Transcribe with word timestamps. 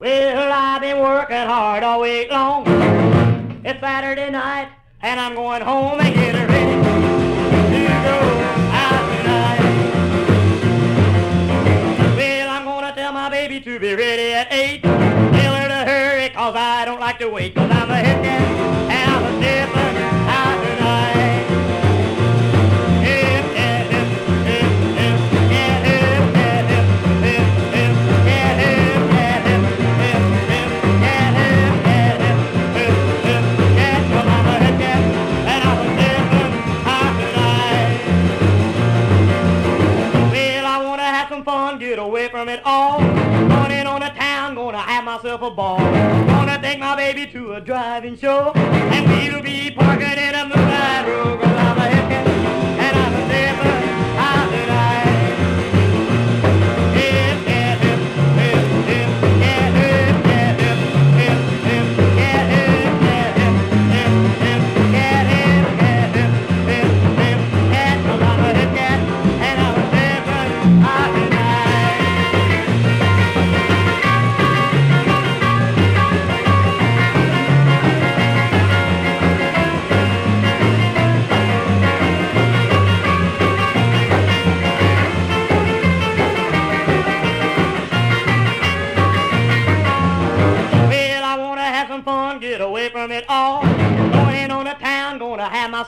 Well, 0.00 0.52
I've 0.52 0.80
been 0.80 1.00
working 1.00 1.34
hard 1.34 1.82
all 1.82 2.02
week 2.02 2.30
long. 2.30 2.62
It's 3.64 3.80
Saturday 3.80 4.30
night, 4.30 4.68
and 5.02 5.18
I'm 5.18 5.34
going 5.34 5.60
home 5.60 5.98
and 5.98 6.14
getting 6.14 6.46
ready 6.46 6.76
to 6.76 7.88
go 8.06 8.18
out 8.78 9.02
tonight. 9.16 9.58
Well, 12.14 12.48
I'm 12.48 12.64
gonna 12.64 12.94
tell 12.94 13.12
my 13.12 13.28
baby 13.28 13.60
to 13.60 13.80
be 13.80 13.96
ready 13.96 14.34
at 14.34 14.52
eight. 14.52 14.82
Tell 14.84 15.56
her 15.56 15.66
to 15.66 15.90
hurry, 15.90 16.28
cause 16.28 16.54
I 16.54 16.84
don't 16.84 17.00
like 17.00 17.18
to 17.18 17.28
wait, 17.28 17.56
cause 17.56 17.68
I'm 17.68 17.88
a 45.48 45.50
ball. 45.50 45.78
Gonna 45.78 46.60
take 46.60 46.78
my 46.78 46.94
baby 46.94 47.26
to 47.32 47.54
a 47.54 47.60
driving 47.60 48.16
show, 48.16 48.52
and 48.54 49.06
we'll 49.08 49.42
be 49.42 49.70
parking 49.70 50.18
in 50.18 50.34
a 50.34 50.44
moonlight 50.44 51.08
road. 51.08 51.47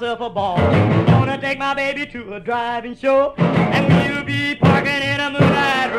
Myself 0.00 0.20
a 0.20 0.30
ball. 0.30 0.56
Gonna 0.56 1.38
take 1.38 1.58
my 1.58 1.74
baby 1.74 2.06
to 2.06 2.34
a 2.34 2.40
driving 2.40 2.96
show, 2.96 3.34
and 3.36 3.86
we'll 3.92 4.24
be 4.24 4.54
parking 4.54 5.02
in 5.02 5.20
a 5.20 5.30
moonlight 5.30 5.89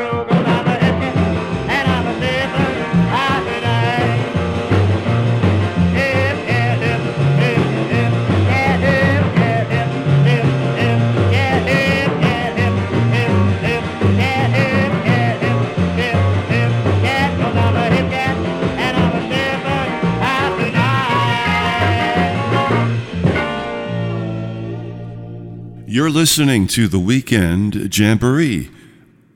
listening 26.12 26.66
to 26.66 26.88
the 26.88 26.98
Weekend 26.98 27.96
Jamboree. 27.96 28.70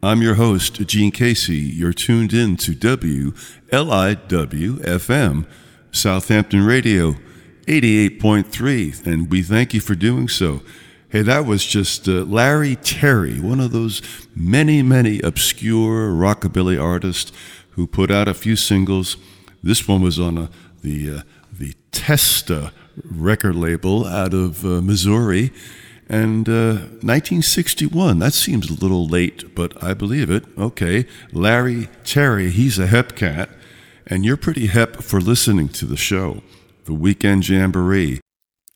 I'm 0.03 0.21
your 0.21 0.35
host, 0.35 0.75
Gene 0.87 1.11
Casey. 1.11 1.57
You're 1.57 1.95
tuned 1.95 2.35
in 2.35 2.59
to 2.59 2.73
WLIW 2.73 3.33
FM, 3.71 5.47
Southampton 5.91 6.67
Radio, 6.67 7.15
88.3, 7.67 9.07
and 9.07 9.31
we 9.31 9.43
thank 9.43 9.73
you 9.73 9.81
for 9.81 9.95
doing 9.95 10.29
so. 10.29 10.61
Hey, 11.09 11.23
that 11.23 11.47
was 11.47 11.65
just 11.65 12.07
uh, 12.09 12.25
Larry 12.25 12.77
Terry, 12.77 13.41
one 13.41 13.61
of 13.61 13.73
those 13.73 14.03
many, 14.35 14.83
many 14.83 15.21
obscure 15.21 16.11
rockabilly 16.11 16.79
artists 16.81 17.33
who 17.71 17.87
put 17.87 18.11
out 18.11 18.29
a 18.29 18.35
few 18.35 18.55
singles. 18.55 19.17
This 19.63 19.89
one 19.89 20.03
was 20.03 20.21
on 20.21 20.37
a, 20.37 20.51
the 20.83 21.11
uh, 21.11 21.23
the 21.59 21.75
Testa 21.91 22.71
record 23.03 23.57
label 23.57 24.07
out 24.07 24.35
of 24.35 24.63
uh, 24.67 24.83
Missouri. 24.83 25.53
And 26.09 26.49
uh, 26.49 26.87
1961, 27.03 28.21
that 28.21 28.33
seems 28.33 28.71
a 28.71 28.75
little 28.75 29.09
late, 29.09 29.55
but 29.55 29.83
I 29.83 29.93
believe 29.93 30.31
it. 30.31 30.45
Okay, 30.57 31.07
Larry 31.33 31.89
Terry, 32.05 32.51
he's 32.51 32.79
a 32.79 32.87
hep 32.87 33.17
cat, 33.17 33.51
and 34.07 34.25
you're 34.25 34.37
pretty 34.37 34.67
hep 34.67 35.03
for 35.03 35.21
listening 35.21 35.69
to 35.71 35.85
the 35.85 35.97
show, 35.97 36.43
the 36.85 36.95
Weekend 36.95 37.49
Jamboree. 37.49 38.21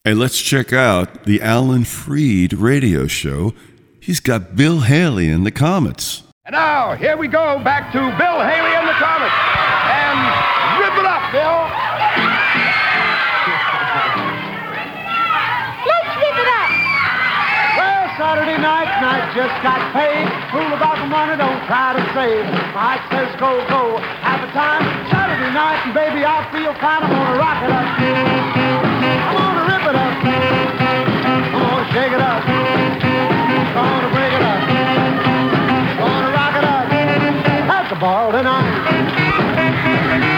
And 0.05 0.19
let's 0.19 0.41
check 0.41 0.73
out 0.73 1.25
the 1.25 1.41
Alan 1.41 1.85
Freed 1.85 2.53
radio 2.53 3.07
show. 3.07 3.55
He's 4.01 4.19
got 4.19 4.57
Bill 4.57 4.81
Haley 4.81 5.29
and 5.29 5.47
the 5.47 5.53
Comets. 5.53 6.25
And 6.47 6.55
now, 6.55 6.97
here 6.97 7.17
we 7.17 7.29
go 7.29 7.63
back 7.63 7.93
to 7.93 7.99
Bill 7.99 8.41
Haley 8.41 8.75
and 8.75 8.89
the 8.89 8.99
Comets. 8.99 9.35
And 9.87 10.19
rip 10.81 10.99
it 10.99 11.07
up, 11.07 11.31
Bill. 11.31 11.90
Saturday 18.21 18.61
night, 18.61 18.85
and 18.85 19.01
I 19.01 19.33
just 19.33 19.57
got 19.65 19.81
paid. 19.97 20.29
Fool 20.53 20.69
about 20.77 21.01
the 21.01 21.09
money, 21.09 21.41
don't 21.41 21.57
try 21.65 21.97
to 21.97 22.05
save. 22.13 22.45
My 22.77 23.01
heart 23.01 23.01
says 23.09 23.33
go, 23.41 23.57
go, 23.65 23.97
have 23.97 24.45
a 24.45 24.51
time. 24.53 24.85
Saturday 25.09 25.49
night, 25.57 25.81
and 25.89 25.97
baby, 25.97 26.21
I 26.21 26.45
feel 26.53 26.77
fine. 26.77 27.01
I'm 27.01 27.09
gonna 27.09 27.41
rock 27.41 27.65
it 27.65 27.73
up. 27.73 27.81
I'm 27.81 29.41
gonna 29.41 29.65
rip 29.73 29.85
it 29.89 29.97
up. 29.97 30.15
I'm 30.21 31.65
gonna 31.65 31.93
shake 31.97 32.13
it 32.13 32.21
up. 32.21 32.45
I'm 32.45 33.89
gonna 33.89 34.13
break 34.13 34.33
it 34.37 34.45
up. 34.45 34.61
I'm 34.69 36.05
gonna 36.05 36.37
rock 36.37 36.55
it 36.61 36.67
up. 36.69 36.85
At 37.73 37.89
the 37.89 37.97
ball 37.97 38.37
tonight. 38.37 38.69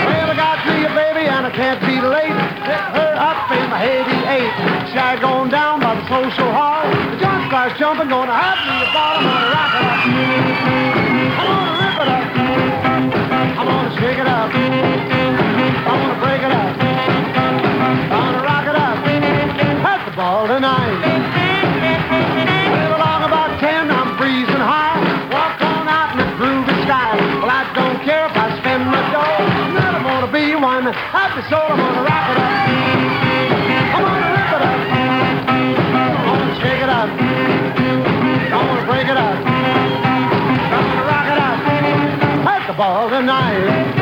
Well, 0.07 0.31
I 0.31 0.35
got 0.39 0.63
me 0.71 0.87
a 0.87 0.91
baby, 0.95 1.27
and 1.27 1.43
I 1.43 1.51
can't 1.51 1.83
be 1.83 1.99
late. 1.99 2.39
Pick 2.63 2.85
her 2.95 3.11
up 3.19 3.51
in 3.51 3.67
my 3.75 3.83
88. 3.83 4.95
Shag 4.95 5.19
going 5.19 5.51
down 5.51 5.62
jumping, 8.03 8.19
gonna 8.19 8.35
have 8.35 8.59
me 8.67 8.83
a 8.83 8.89
ball. 8.93 9.15
I'm 9.17 9.23
gonna 9.23 9.51
rock 9.55 9.75
it 9.79 9.85
up. 9.87 10.01
I'm 11.39 11.47
gonna 11.47 11.79
rip 11.79 11.97
it 12.03 12.09
up. 12.11 12.27
I'm 13.59 13.67
gonna 13.67 14.01
shake 14.01 14.19
it 14.19 14.27
up. 14.27 14.51
I'm 14.51 15.99
gonna 16.01 16.19
break 16.19 16.43
it 16.43 16.51
up. 16.51 16.83
I'm 16.83 18.23
gonna 18.27 18.43
rock 18.43 18.67
it 18.67 18.77
up. 18.77 18.99
At 19.87 20.05
the 20.05 20.17
ball 20.17 20.49
tonight. 20.49 20.99
Well, 22.73 22.97
along 22.99 23.23
about 23.25 23.61
10, 23.61 23.91
I'm 23.91 24.17
freezing 24.19 24.57
high. 24.57 24.99
Walk 25.31 25.63
on 25.63 25.89
out 25.89 26.13
in 26.13 26.19
the 26.19 26.29
groovy 26.39 26.75
sky. 26.85 27.17
Well, 27.41 27.51
I 27.51 27.71
don't 27.75 28.03
care 28.03 28.27
if 28.27 28.37
I 28.37 28.59
spend 28.59 28.87
my 28.87 29.03
dough. 29.13 29.47
Never 29.79 30.03
gonna 30.03 30.33
be 30.33 30.55
one 30.57 30.93
happy 30.93 31.43
soul. 31.49 31.71
I'm 31.71 31.79
gonna 31.79 32.03
rock 32.03 32.31
it 32.31 32.39
up. 32.39 32.42
Break 39.03 39.15
it 39.15 39.19
up. 39.19 39.35
I'm 39.35 40.71
gonna 40.71 41.05
rock 41.11 41.27
it 41.27 41.37
up. 41.37 41.59
At 42.47 42.67
the 42.69 42.73
ball 42.73 43.11
tonight. 43.11 43.99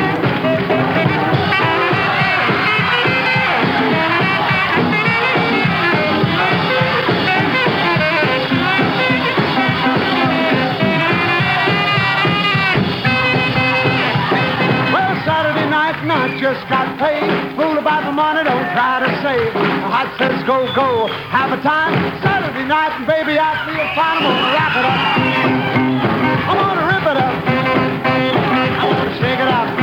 Night 16.05 16.41
just 16.41 16.67
got 16.67 16.97
paid. 16.97 17.55
Fool 17.55 17.77
about 17.77 18.05
the 18.05 18.11
money, 18.11 18.43
don't 18.43 18.65
try 18.73 19.05
to 19.05 19.21
save. 19.21 19.53
My 19.53 20.01
heart 20.01 20.17
says 20.17 20.43
go, 20.47 20.65
go, 20.73 21.05
have 21.29 21.51
a 21.57 21.61
time. 21.61 22.30
Night 22.71 22.99
and 22.99 23.05
baby, 23.05 23.37
I 23.37 23.51
feel 23.67 23.83
fine. 23.99 24.15
I'm 24.15 24.23
gonna 24.23 24.55
rock 24.55 24.75
it 24.79 24.85
up. 24.87 25.01
I'm 26.47 26.57
gonna 26.57 26.87
rip 26.87 27.03
it 27.03 27.17
up. 27.17 27.35
I'm 28.79 28.95
gonna 28.95 29.19
shake 29.19 29.39
it 29.41 29.47
up. 29.49 29.80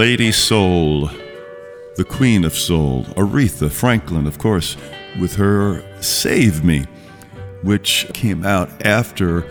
Lady 0.00 0.32
Soul, 0.32 1.10
the 1.96 2.06
Queen 2.08 2.46
of 2.46 2.54
Soul, 2.54 3.04
Aretha 3.18 3.70
Franklin, 3.70 4.26
of 4.26 4.38
course, 4.38 4.78
with 5.20 5.36
her 5.36 5.84
Save 6.00 6.64
Me, 6.64 6.86
which 7.62 8.06
came 8.14 8.42
out 8.42 8.70
after 8.86 9.46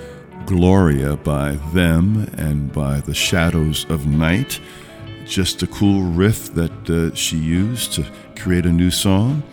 Gloria 0.47 1.17
by 1.17 1.51
them 1.71 2.27
and 2.35 2.73
by 2.73 2.99
the 2.99 3.13
Shadows 3.13 3.85
of 3.91 4.07
Knight. 4.07 4.59
Just 5.23 5.61
a 5.61 5.67
cool 5.67 6.01
riff 6.01 6.51
that 6.55 6.89
uh, 6.89 7.13
she 7.13 7.37
used 7.37 7.93
to 7.93 8.05
create 8.35 8.65
a 8.65 8.71
new 8.71 8.89
song. 8.89 9.43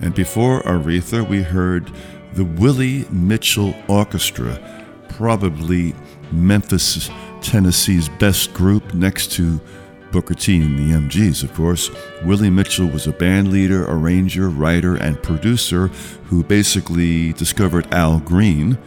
And 0.00 0.14
before 0.14 0.60
Aretha, 0.64 1.26
we 1.26 1.40
heard 1.40 1.90
the 2.34 2.44
Willie 2.44 3.06
Mitchell 3.10 3.74
Orchestra, 3.88 4.60
probably 5.08 5.94
Memphis, 6.32 7.08
Tennessee's 7.40 8.10
best 8.10 8.52
group 8.52 8.92
next 8.92 9.32
to 9.32 9.58
Booker 10.14 10.34
T 10.34 10.60
and 10.60 10.78
the 10.78 10.94
MGs, 10.94 11.42
of 11.42 11.52
course. 11.54 11.90
Willie 12.22 12.48
Mitchell 12.48 12.86
was 12.86 13.08
a 13.08 13.12
band 13.12 13.50
leader, 13.50 13.84
arranger, 13.90 14.48
writer, 14.48 14.94
and 14.94 15.20
producer 15.20 15.88
who 16.26 16.44
basically 16.44 17.32
discovered 17.32 17.92
Al 17.92 18.20
Green. 18.20 18.78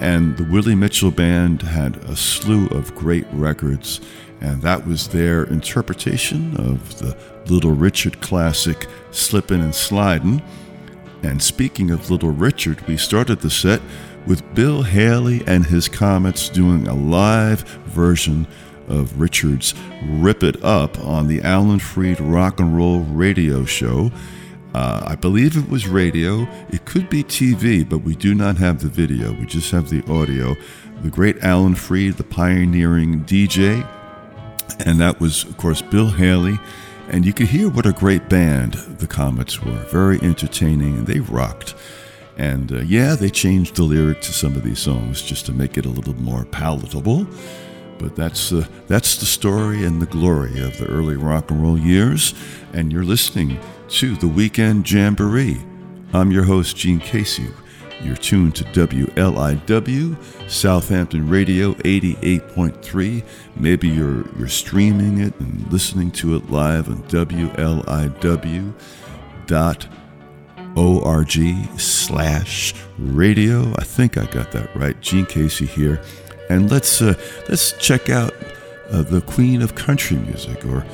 And 0.00 0.36
the 0.36 0.42
Willie 0.42 0.74
Mitchell 0.74 1.12
Band 1.12 1.62
had 1.62 1.98
a 1.98 2.16
slew 2.16 2.66
of 2.70 2.92
great 2.96 3.26
records, 3.30 4.00
and 4.40 4.60
that 4.62 4.84
was 4.84 5.06
their 5.06 5.44
interpretation 5.44 6.56
of 6.56 6.98
the 6.98 7.16
Little 7.46 7.70
Richard 7.70 8.20
classic 8.20 8.88
Slippin' 9.12 9.60
and 9.60 9.72
Slidin'. 9.72 10.42
And 11.22 11.40
speaking 11.40 11.92
of 11.92 12.10
Little 12.10 12.32
Richard, 12.32 12.80
we 12.88 12.96
started 12.96 13.38
the 13.38 13.50
set 13.50 13.80
with 14.26 14.42
Bill 14.56 14.82
Haley 14.82 15.44
and 15.46 15.64
his 15.64 15.88
Comets 15.88 16.48
doing 16.48 16.88
a 16.88 16.94
live 16.94 17.62
version 17.86 18.48
of 18.88 19.20
Richard's 19.20 19.74
Rip 20.04 20.42
It 20.42 20.62
Up 20.64 20.98
on 21.00 21.28
the 21.28 21.42
Alan 21.42 21.78
Freed 21.78 22.20
Rock 22.20 22.60
and 22.60 22.76
Roll 22.76 23.00
Radio 23.00 23.64
Show. 23.64 24.10
Uh, 24.74 25.02
I 25.06 25.14
believe 25.14 25.56
it 25.56 25.70
was 25.70 25.88
radio. 25.88 26.46
It 26.68 26.84
could 26.84 27.08
be 27.08 27.24
TV, 27.24 27.88
but 27.88 27.98
we 27.98 28.14
do 28.14 28.34
not 28.34 28.58
have 28.58 28.82
the 28.82 28.88
video. 28.88 29.32
We 29.32 29.46
just 29.46 29.70
have 29.70 29.88
the 29.88 30.02
audio. 30.12 30.56
The 31.02 31.10
great 31.10 31.42
Alan 31.42 31.74
Freed, 31.74 32.14
the 32.14 32.24
pioneering 32.24 33.24
DJ, 33.24 33.86
and 34.84 35.00
that 35.00 35.20
was, 35.20 35.44
of 35.44 35.56
course, 35.56 35.80
Bill 35.80 36.10
Haley. 36.10 36.58
And 37.08 37.24
you 37.24 37.32
could 37.32 37.46
hear 37.46 37.68
what 37.68 37.86
a 37.86 37.92
great 37.92 38.28
band 38.28 38.74
the 38.74 39.06
Comets 39.06 39.62
were. 39.62 39.84
Very 39.90 40.20
entertaining, 40.20 40.98
and 40.98 41.06
they 41.06 41.20
rocked. 41.20 41.74
And 42.36 42.72
uh, 42.72 42.80
yeah, 42.80 43.14
they 43.14 43.30
changed 43.30 43.76
the 43.76 43.82
lyric 43.82 44.20
to 44.22 44.32
some 44.32 44.56
of 44.56 44.62
these 44.62 44.78
songs 44.78 45.22
just 45.22 45.46
to 45.46 45.52
make 45.52 45.78
it 45.78 45.86
a 45.86 45.90
little 45.90 46.14
more 46.14 46.44
palatable. 46.44 47.26
But 47.98 48.16
that's 48.16 48.52
uh, 48.52 48.66
that's 48.86 49.16
the 49.16 49.26
story 49.26 49.84
and 49.84 50.00
the 50.00 50.06
glory 50.06 50.60
of 50.60 50.78
the 50.78 50.86
early 50.86 51.16
rock 51.16 51.50
and 51.50 51.62
roll 51.62 51.78
years. 51.78 52.34
And 52.72 52.92
you're 52.92 53.04
listening 53.04 53.58
to 53.88 54.16
the 54.16 54.28
Weekend 54.28 54.90
Jamboree. 54.90 55.64
I'm 56.12 56.30
your 56.30 56.44
host, 56.44 56.76
Gene 56.76 57.00
Casey. 57.00 57.48
You're 58.02 58.16
tuned 58.16 58.54
to 58.56 58.64
WLIW 58.64 60.50
Southampton 60.50 61.28
Radio 61.28 61.72
88.3. 61.74 63.24
Maybe 63.56 63.88
you're 63.88 64.28
you're 64.38 64.48
streaming 64.48 65.20
it 65.20 65.38
and 65.40 65.72
listening 65.72 66.10
to 66.12 66.36
it 66.36 66.50
live 66.50 66.88
on 66.88 67.02
WLIW.org 67.04 67.80
slash 71.80 72.74
radio. 72.98 73.72
I 73.76 73.84
think 73.84 74.18
I 74.18 74.26
got 74.26 74.52
that 74.52 74.76
right. 74.76 75.00
Gene 75.00 75.26
Casey 75.26 75.66
here 75.66 76.00
and 76.48 76.70
let's 76.70 77.02
uh, 77.02 77.14
let's 77.48 77.72
check 77.72 78.10
out 78.10 78.34
uh, 78.90 79.02
the 79.02 79.20
Queen 79.22 79.62
of 79.62 79.74
Country 79.74 80.16
Music, 80.16 80.64
or 80.66 80.84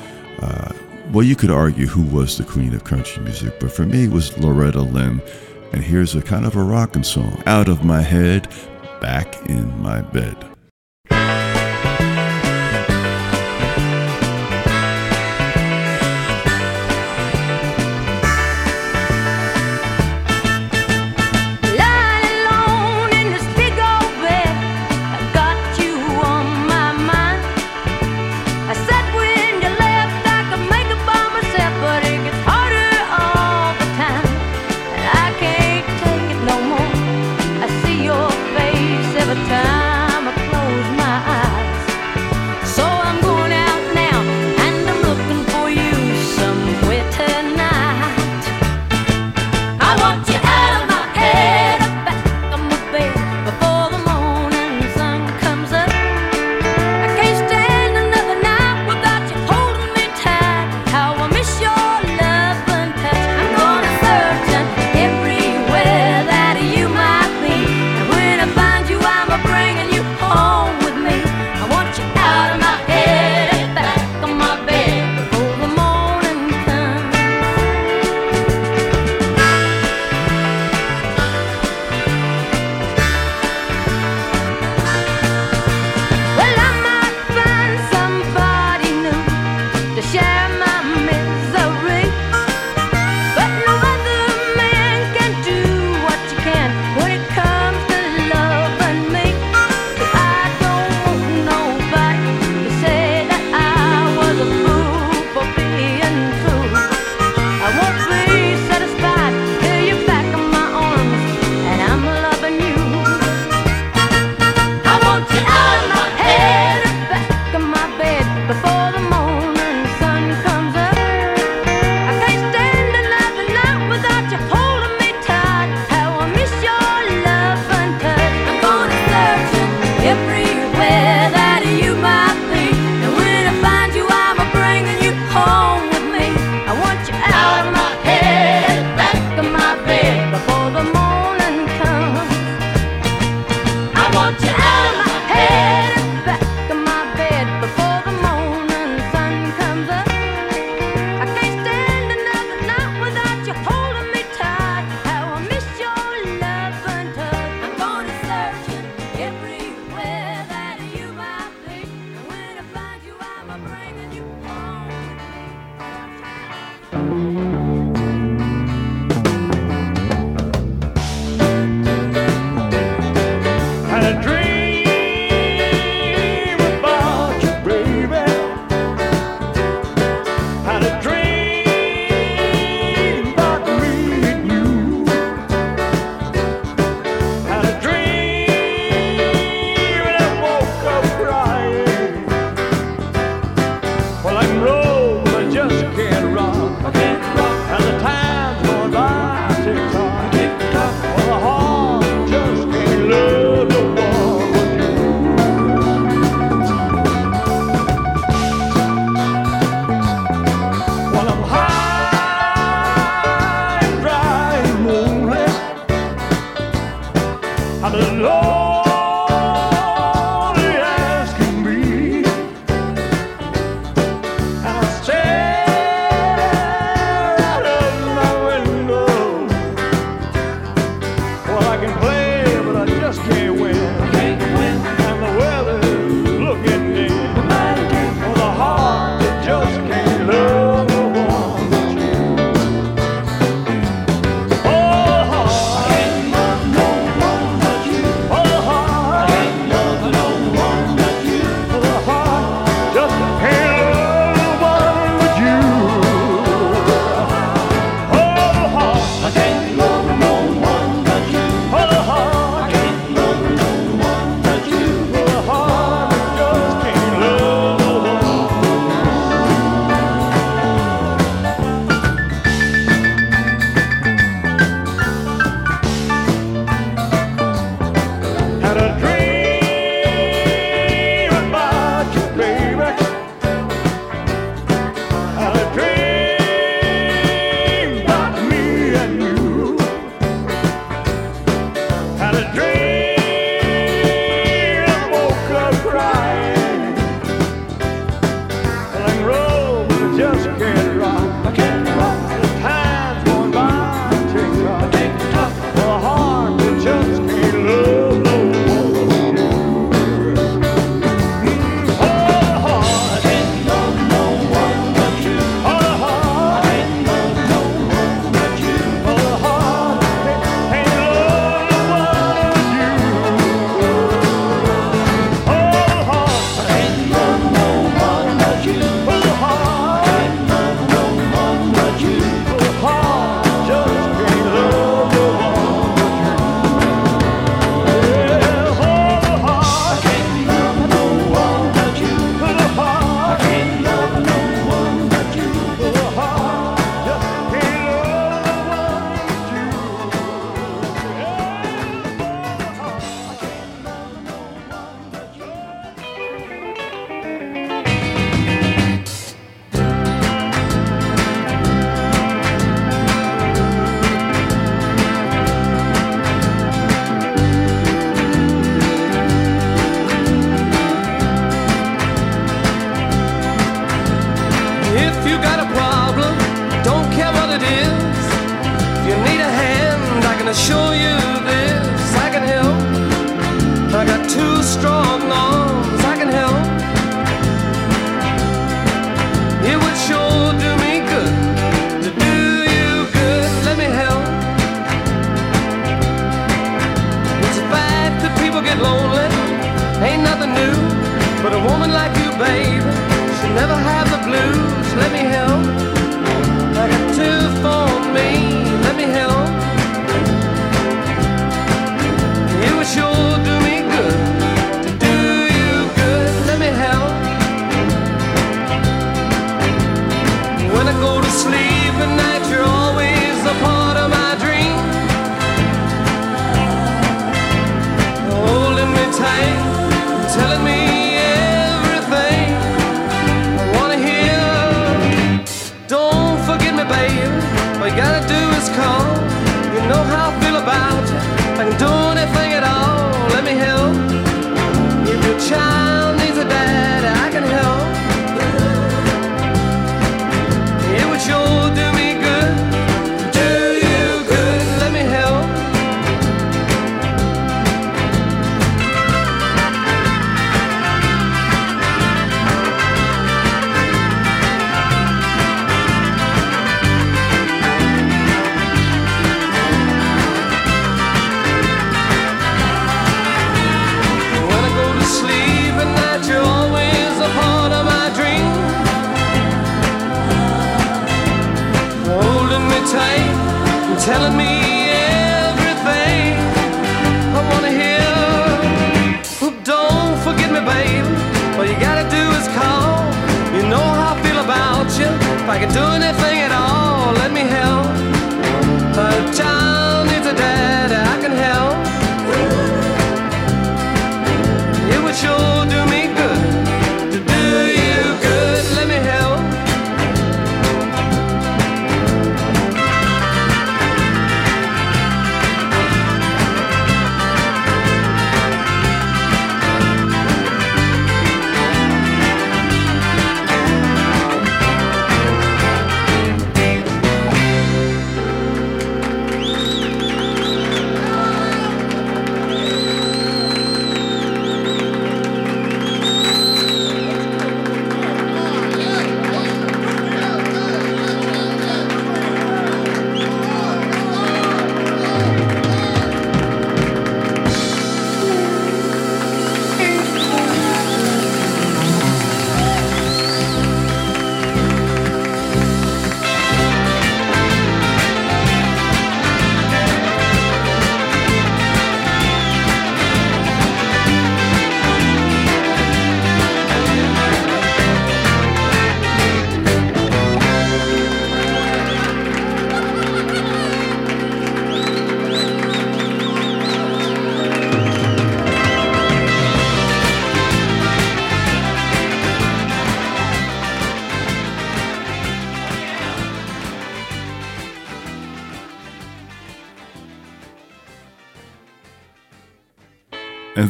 uh, 0.40 0.72
well, 1.12 1.24
you 1.24 1.36
could 1.36 1.50
argue 1.50 1.86
who 1.86 2.02
was 2.02 2.38
the 2.38 2.44
Queen 2.44 2.74
of 2.74 2.84
Country 2.84 3.22
Music, 3.22 3.58
but 3.60 3.72
for 3.72 3.84
me 3.84 4.04
it 4.04 4.10
was 4.10 4.36
Loretta 4.38 4.82
Lynn. 4.82 5.20
And 5.72 5.82
here's 5.82 6.14
a 6.14 6.20
kind 6.20 6.44
of 6.44 6.54
a 6.54 6.62
rockin' 6.62 7.04
song, 7.04 7.42
"Out 7.46 7.68
of 7.68 7.82
My 7.82 8.02
Head, 8.02 8.48
Back 9.00 9.48
in 9.48 9.80
My 9.80 10.02
Bed." 10.02 10.51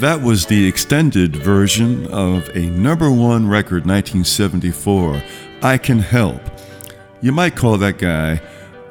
That 0.03 0.21
was 0.21 0.47
the 0.47 0.67
extended 0.67 1.37
version 1.37 2.09
of 2.09 2.49
a 2.57 2.67
number 2.71 3.09
one 3.09 3.49
record, 3.49 3.87
1974, 3.87 5.23
I 5.63 5.79
Can 5.79 6.01
Help. 6.01 6.43
You 7.21 7.31
might 7.31 7.55
call 7.55 7.79
that 7.79 7.99
guy 7.99 8.43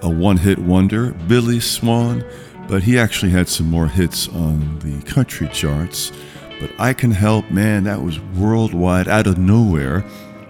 a 0.01 0.09
one 0.09 0.37
hit 0.37 0.57
wonder, 0.57 1.11
Billy 1.27 1.59
Swan, 1.59 2.23
but 2.69 2.83
he 2.83 2.97
actually 2.97 3.31
had 3.31 3.49
some 3.49 3.69
more 3.69 3.89
hits 3.89 4.29
on 4.29 4.79
the 4.79 5.01
country 5.01 5.49
charts. 5.49 6.13
But 6.61 6.71
I 6.79 6.93
Can 6.93 7.11
Help, 7.11 7.51
man, 7.51 7.83
that 7.83 8.01
was 8.01 8.21
worldwide, 8.21 9.09
out 9.09 9.27
of 9.27 9.37
nowhere, 9.37 10.05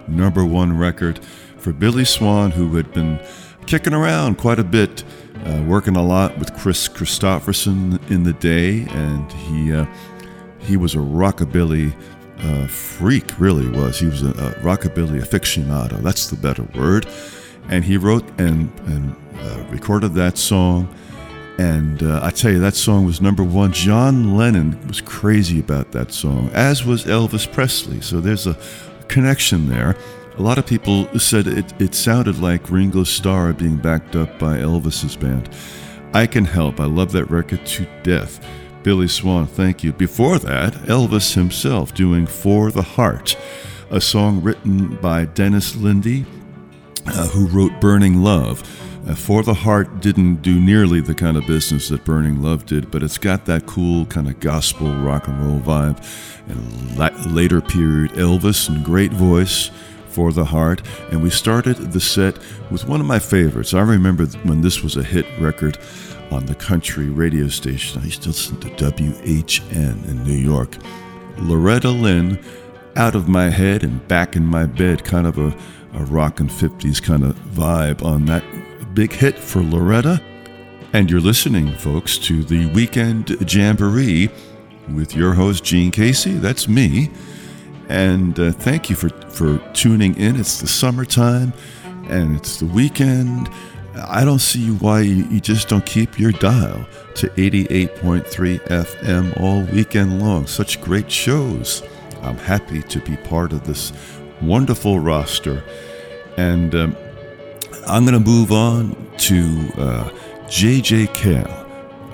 number 0.06 0.44
one 0.44 0.78
record 0.78 1.18
for 1.56 1.72
Billy 1.72 2.04
Swan, 2.04 2.52
who 2.52 2.76
had 2.76 2.92
been 2.92 3.18
kicking 3.66 3.94
around 3.94 4.38
quite 4.38 4.60
a 4.60 4.64
bit, 4.64 5.02
uh, 5.44 5.64
working 5.66 5.96
a 5.96 6.04
lot 6.04 6.38
with 6.38 6.54
Kris 6.54 6.88
Kristofferson 6.88 7.98
in 8.12 8.22
the 8.22 8.34
day, 8.34 8.86
and 8.90 9.32
he. 9.32 9.72
Uh, 9.72 9.86
he 10.62 10.76
was 10.76 10.94
a 10.94 10.98
rockabilly 10.98 11.94
uh, 12.38 12.66
freak, 12.66 13.38
really 13.38 13.68
was. 13.68 13.98
He 13.98 14.06
was 14.06 14.22
a, 14.22 14.30
a, 14.30 14.54
rockabilly 14.60 15.20
aficionado. 15.22 16.02
That's 16.02 16.28
the 16.28 16.36
better 16.36 16.64
word. 16.74 17.06
And 17.68 17.84
he 17.84 17.96
wrote 17.96 18.24
and, 18.38 18.72
and 18.86 19.14
uh, 19.38 19.64
recorded 19.70 20.14
that 20.14 20.38
song. 20.38 20.92
And 21.58 22.02
uh, 22.02 22.20
I 22.22 22.30
tell 22.30 22.50
you, 22.50 22.58
that 22.60 22.74
song 22.74 23.06
was 23.06 23.20
number 23.20 23.44
one. 23.44 23.72
John 23.72 24.36
Lennon 24.36 24.84
was 24.88 25.00
crazy 25.00 25.60
about 25.60 25.92
that 25.92 26.12
song, 26.12 26.50
as 26.54 26.84
was 26.84 27.04
Elvis 27.04 27.50
Presley. 27.50 28.00
So 28.00 28.20
there's 28.20 28.46
a 28.46 28.58
connection 29.08 29.68
there. 29.68 29.96
A 30.38 30.42
lot 30.42 30.56
of 30.56 30.66
people 30.66 31.06
said 31.18 31.46
it, 31.46 31.72
it 31.80 31.94
sounded 31.94 32.38
like 32.38 32.70
Ringo 32.70 33.04
Starr 33.04 33.52
being 33.52 33.76
backed 33.76 34.16
up 34.16 34.38
by 34.38 34.56
Elvis's 34.56 35.14
band. 35.14 35.50
I 36.14 36.26
Can 36.26 36.46
Help. 36.46 36.80
I 36.80 36.86
love 36.86 37.12
that 37.12 37.26
record 37.26 37.64
to 37.66 37.86
death. 38.02 38.44
Billy 38.82 39.08
Swan, 39.08 39.46
thank 39.46 39.84
you. 39.84 39.92
Before 39.92 40.38
that, 40.40 40.72
Elvis 40.86 41.34
himself 41.34 41.94
doing 41.94 42.26
For 42.26 42.70
the 42.70 42.82
Heart, 42.82 43.36
a 43.90 44.00
song 44.00 44.42
written 44.42 44.96
by 44.96 45.26
Dennis 45.26 45.76
Linde, 45.76 46.26
uh, 47.06 47.28
who 47.28 47.46
wrote 47.46 47.80
Burning 47.80 48.22
Love. 48.22 48.62
Uh, 49.08 49.14
For 49.14 49.42
the 49.42 49.54
Heart 49.54 50.00
didn't 50.00 50.42
do 50.42 50.60
nearly 50.60 51.00
the 51.00 51.14
kind 51.14 51.36
of 51.36 51.46
business 51.46 51.88
that 51.90 52.04
Burning 52.04 52.42
Love 52.42 52.66
did, 52.66 52.90
but 52.90 53.02
it's 53.02 53.18
got 53.18 53.46
that 53.46 53.66
cool 53.66 54.06
kind 54.06 54.28
of 54.28 54.40
gospel 54.40 54.92
rock 54.96 55.28
and 55.28 55.40
roll 55.44 55.60
vibe. 55.60 55.98
And 56.48 56.98
la- 56.98 57.10
later 57.32 57.60
period 57.60 58.12
Elvis 58.12 58.68
and 58.68 58.84
great 58.84 59.12
voice 59.12 59.70
for 60.08 60.32
the 60.32 60.44
heart. 60.44 60.82
And 61.10 61.22
we 61.22 61.30
started 61.30 61.76
the 61.92 62.00
set 62.00 62.36
with 62.70 62.86
one 62.86 63.00
of 63.00 63.06
my 63.06 63.18
favorites. 63.18 63.74
I 63.74 63.80
remember 63.80 64.26
when 64.44 64.60
this 64.60 64.82
was 64.82 64.96
a 64.96 65.02
hit 65.02 65.26
record 65.38 65.78
on 66.32 66.46
the 66.46 66.54
country 66.54 67.08
radio 67.08 67.48
station. 67.48 68.00
I 68.00 68.06
used 68.06 68.22
to 68.22 68.30
listen 68.30 68.58
to 68.60 68.68
WHN 68.68 70.08
in 70.08 70.24
New 70.24 70.32
York. 70.32 70.76
Loretta 71.38 71.90
Lynn, 71.90 72.42
Out 72.96 73.14
of 73.14 73.28
My 73.28 73.50
Head 73.50 73.84
and 73.84 74.06
Back 74.08 74.36
in 74.36 74.44
My 74.44 74.66
Bed, 74.66 75.04
kind 75.04 75.26
of 75.26 75.38
a, 75.38 75.56
a 75.94 76.04
rockin' 76.04 76.48
50s 76.48 77.02
kind 77.02 77.24
of 77.24 77.36
vibe 77.36 78.04
on 78.04 78.26
that 78.26 78.44
big 78.94 79.12
hit 79.12 79.38
for 79.38 79.62
Loretta. 79.62 80.22
And 80.92 81.10
you're 81.10 81.20
listening, 81.20 81.74
folks, 81.76 82.18
to 82.18 82.42
the 82.42 82.66
Weekend 82.72 83.30
Jamboree 83.50 84.28
with 84.94 85.16
your 85.16 85.34
host, 85.34 85.64
Gene 85.64 85.90
Casey. 85.90 86.32
That's 86.32 86.68
me. 86.68 87.10
And 87.88 88.38
uh, 88.38 88.52
thank 88.52 88.90
you 88.90 88.96
for, 88.96 89.08
for 89.30 89.58
tuning 89.72 90.16
in. 90.16 90.36
It's 90.36 90.60
the 90.60 90.66
summertime 90.66 91.52
and 92.08 92.36
it's 92.36 92.58
the 92.58 92.66
weekend. 92.66 93.48
I 93.94 94.24
don't 94.24 94.38
see 94.38 94.68
why 94.70 95.00
you 95.00 95.40
just 95.40 95.68
don't 95.68 95.84
keep 95.84 96.18
your 96.18 96.32
dial 96.32 96.86
to 97.16 97.28
88.3 97.30 98.60
FM 98.66 99.40
all 99.40 99.62
weekend 99.62 100.22
long. 100.22 100.46
Such 100.46 100.80
great 100.80 101.10
shows. 101.10 101.82
I'm 102.22 102.38
happy 102.38 102.82
to 102.82 103.00
be 103.00 103.16
part 103.16 103.52
of 103.52 103.66
this 103.66 103.92
wonderful 104.40 104.98
roster. 104.98 105.62
And 106.36 106.74
um, 106.74 106.96
I'm 107.86 108.04
going 108.06 108.14
to 108.22 108.30
move 108.30 108.50
on 108.52 108.96
to 109.18 109.72
uh, 109.76 110.10
JJ 110.46 111.12
Cale. 111.14 111.58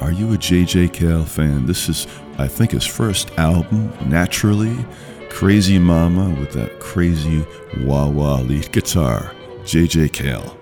Are 0.00 0.12
you 0.12 0.32
a 0.32 0.36
JJ 0.36 0.92
Cale 0.92 1.24
fan? 1.24 1.66
This 1.66 1.88
is, 1.88 2.06
I 2.38 2.48
think, 2.48 2.72
his 2.72 2.86
first 2.86 3.30
album, 3.38 3.92
Naturally. 4.06 4.76
Crazy 5.30 5.78
Mama 5.78 6.30
with 6.40 6.52
that 6.52 6.80
crazy 6.80 7.46
wah 7.82 8.08
wah 8.08 8.40
lead 8.40 8.72
guitar. 8.72 9.32
JJ 9.62 10.12
Cale. 10.12 10.57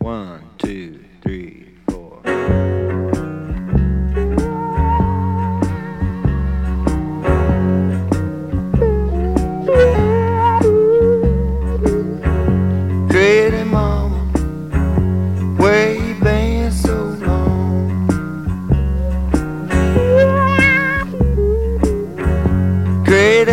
One, 0.00 0.50
two, 0.58 1.04
three, 1.22 1.66
four. 1.90 2.22
Mama, 13.64 14.32
been 16.22 16.70
so 16.70 16.94
long? 17.26 18.06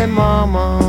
Mama, 0.08 0.85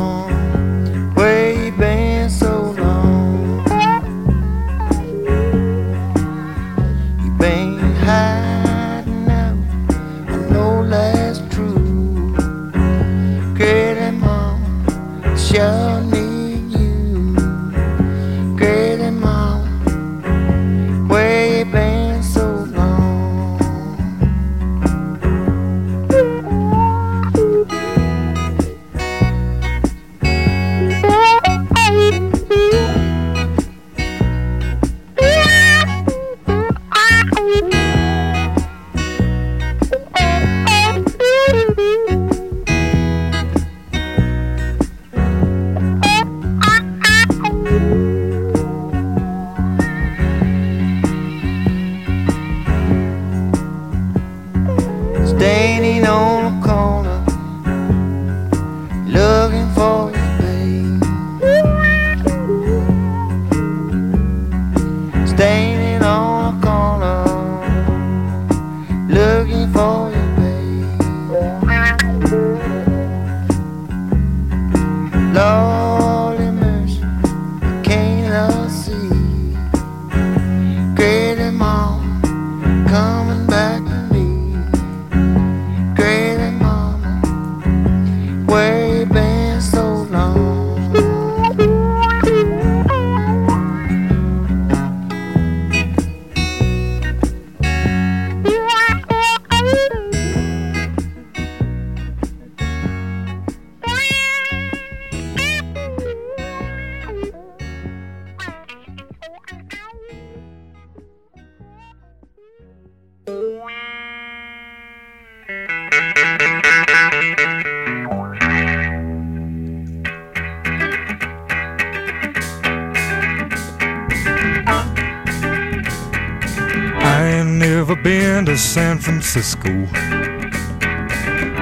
Francisco. 129.08 129.70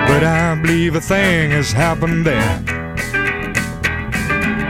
But 0.09 0.25
I 0.25 0.59
believe 0.61 0.97
a 0.97 1.01
thing 1.01 1.53
has 1.53 1.71
happened 1.71 2.27
there. 2.27 2.59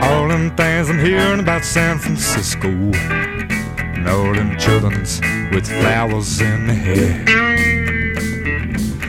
All 0.02 0.28
them 0.28 0.54
things 0.54 0.90
I'm 0.90 0.98
hearing 0.98 1.40
about 1.40 1.64
San 1.64 1.98
Francisco. 1.98 2.68
And 2.68 4.06
all 4.06 4.34
them 4.34 4.58
children's 4.58 5.22
with 5.52 5.66
flowers 5.66 6.42
in 6.42 6.66
their 6.66 6.76
hair. 6.76 7.26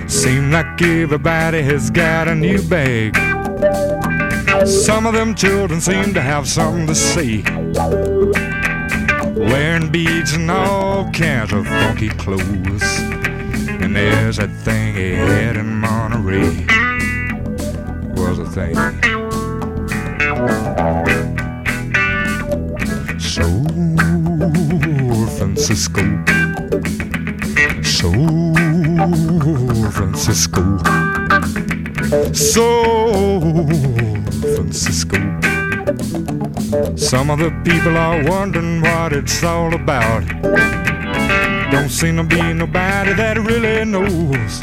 Seem 0.07 0.49
like 0.49 0.81
everybody 0.81 1.61
has 1.61 1.89
got 1.89 2.29
a 2.29 2.35
new 2.35 2.61
bag. 2.69 3.17
Some 4.65 5.05
of 5.05 5.13
them 5.13 5.35
children 5.35 5.81
seem 5.81 6.13
to 6.13 6.21
have 6.21 6.47
something 6.47 6.87
to 6.87 6.95
say. 6.95 7.43
Wearing 9.35 9.91
beads 9.91 10.31
and 10.31 10.49
all 10.49 11.11
kinds 11.11 11.51
of 11.51 11.67
funky 11.67 12.07
clothes. 12.07 13.06
There's 13.97 14.37
that 14.37 14.51
thing 14.51 14.93
he 14.93 15.13
had 15.13 15.57
in 15.57 15.73
Monterey. 15.73 16.67
Was 18.13 18.37
a 18.37 18.45
thing. 18.45 18.75
Soul 23.19 23.65
Francisco. 25.37 26.03
Soul 27.81 28.53
Francisco. 29.89 30.77
Soul 32.33 33.65
Francisco. 34.55 35.17
Some 36.95 37.31
of 37.31 37.39
the 37.39 37.51
people 37.65 37.97
are 37.97 38.23
wondering 38.29 38.81
what 38.81 39.13
it's 39.13 39.43
all 39.43 39.73
about. 39.73 40.76
Don't 41.87 41.93
seem 41.93 42.17
to 42.17 42.23
be 42.25 42.53
nobody 42.53 43.13
that 43.13 43.37
really 43.37 43.85
knows. 43.85 44.59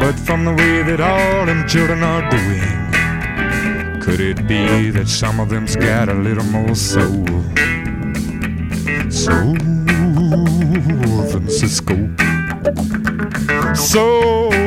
But 0.00 0.14
from 0.14 0.46
the 0.46 0.54
way 0.54 0.82
that 0.82 0.98
all 0.98 1.44
them 1.44 1.68
children 1.68 2.02
are 2.02 2.22
doing, 2.30 4.00
could 4.00 4.20
it 4.20 4.48
be 4.48 4.88
that 4.92 5.08
some 5.08 5.40
of 5.40 5.50
them's 5.50 5.76
got 5.76 6.08
a 6.08 6.14
little 6.14 6.44
more 6.44 6.74
soul? 6.74 7.26
Soul 9.10 9.58
Francisco. 11.30 11.96
San 13.74 14.61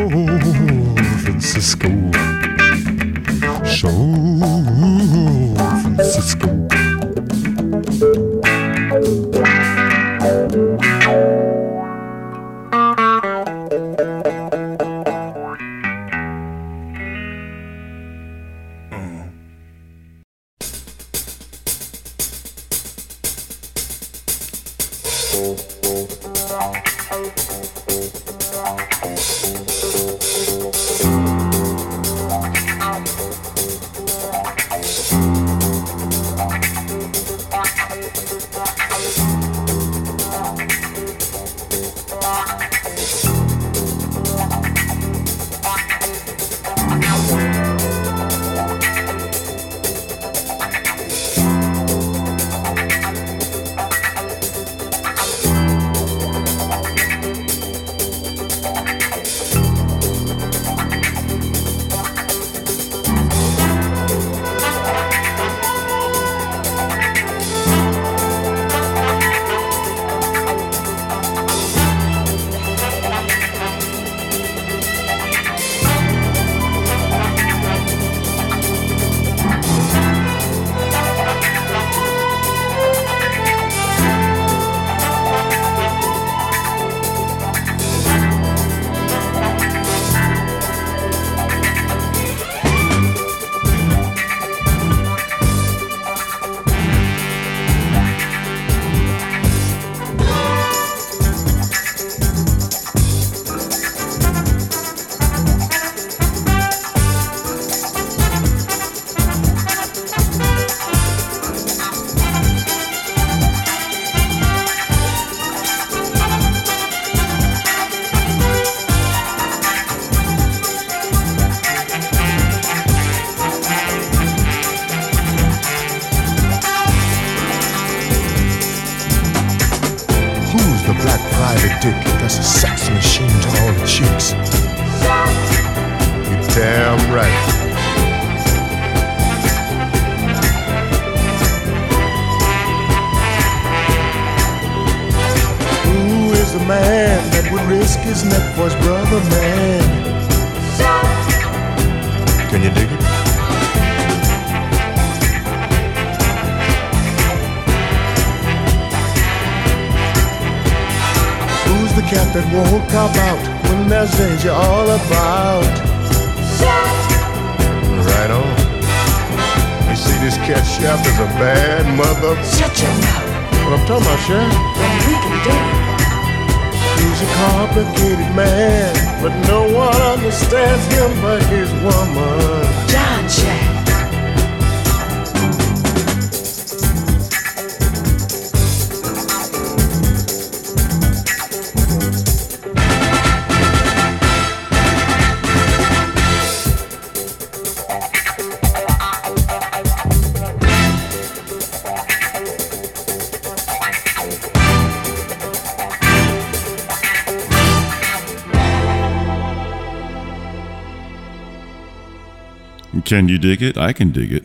Can 213.05 213.29
you 213.29 213.37
dig 213.37 213.61
it? 213.61 213.77
I 213.77 213.93
can 213.93 214.11
dig 214.11 214.31
it. 214.33 214.43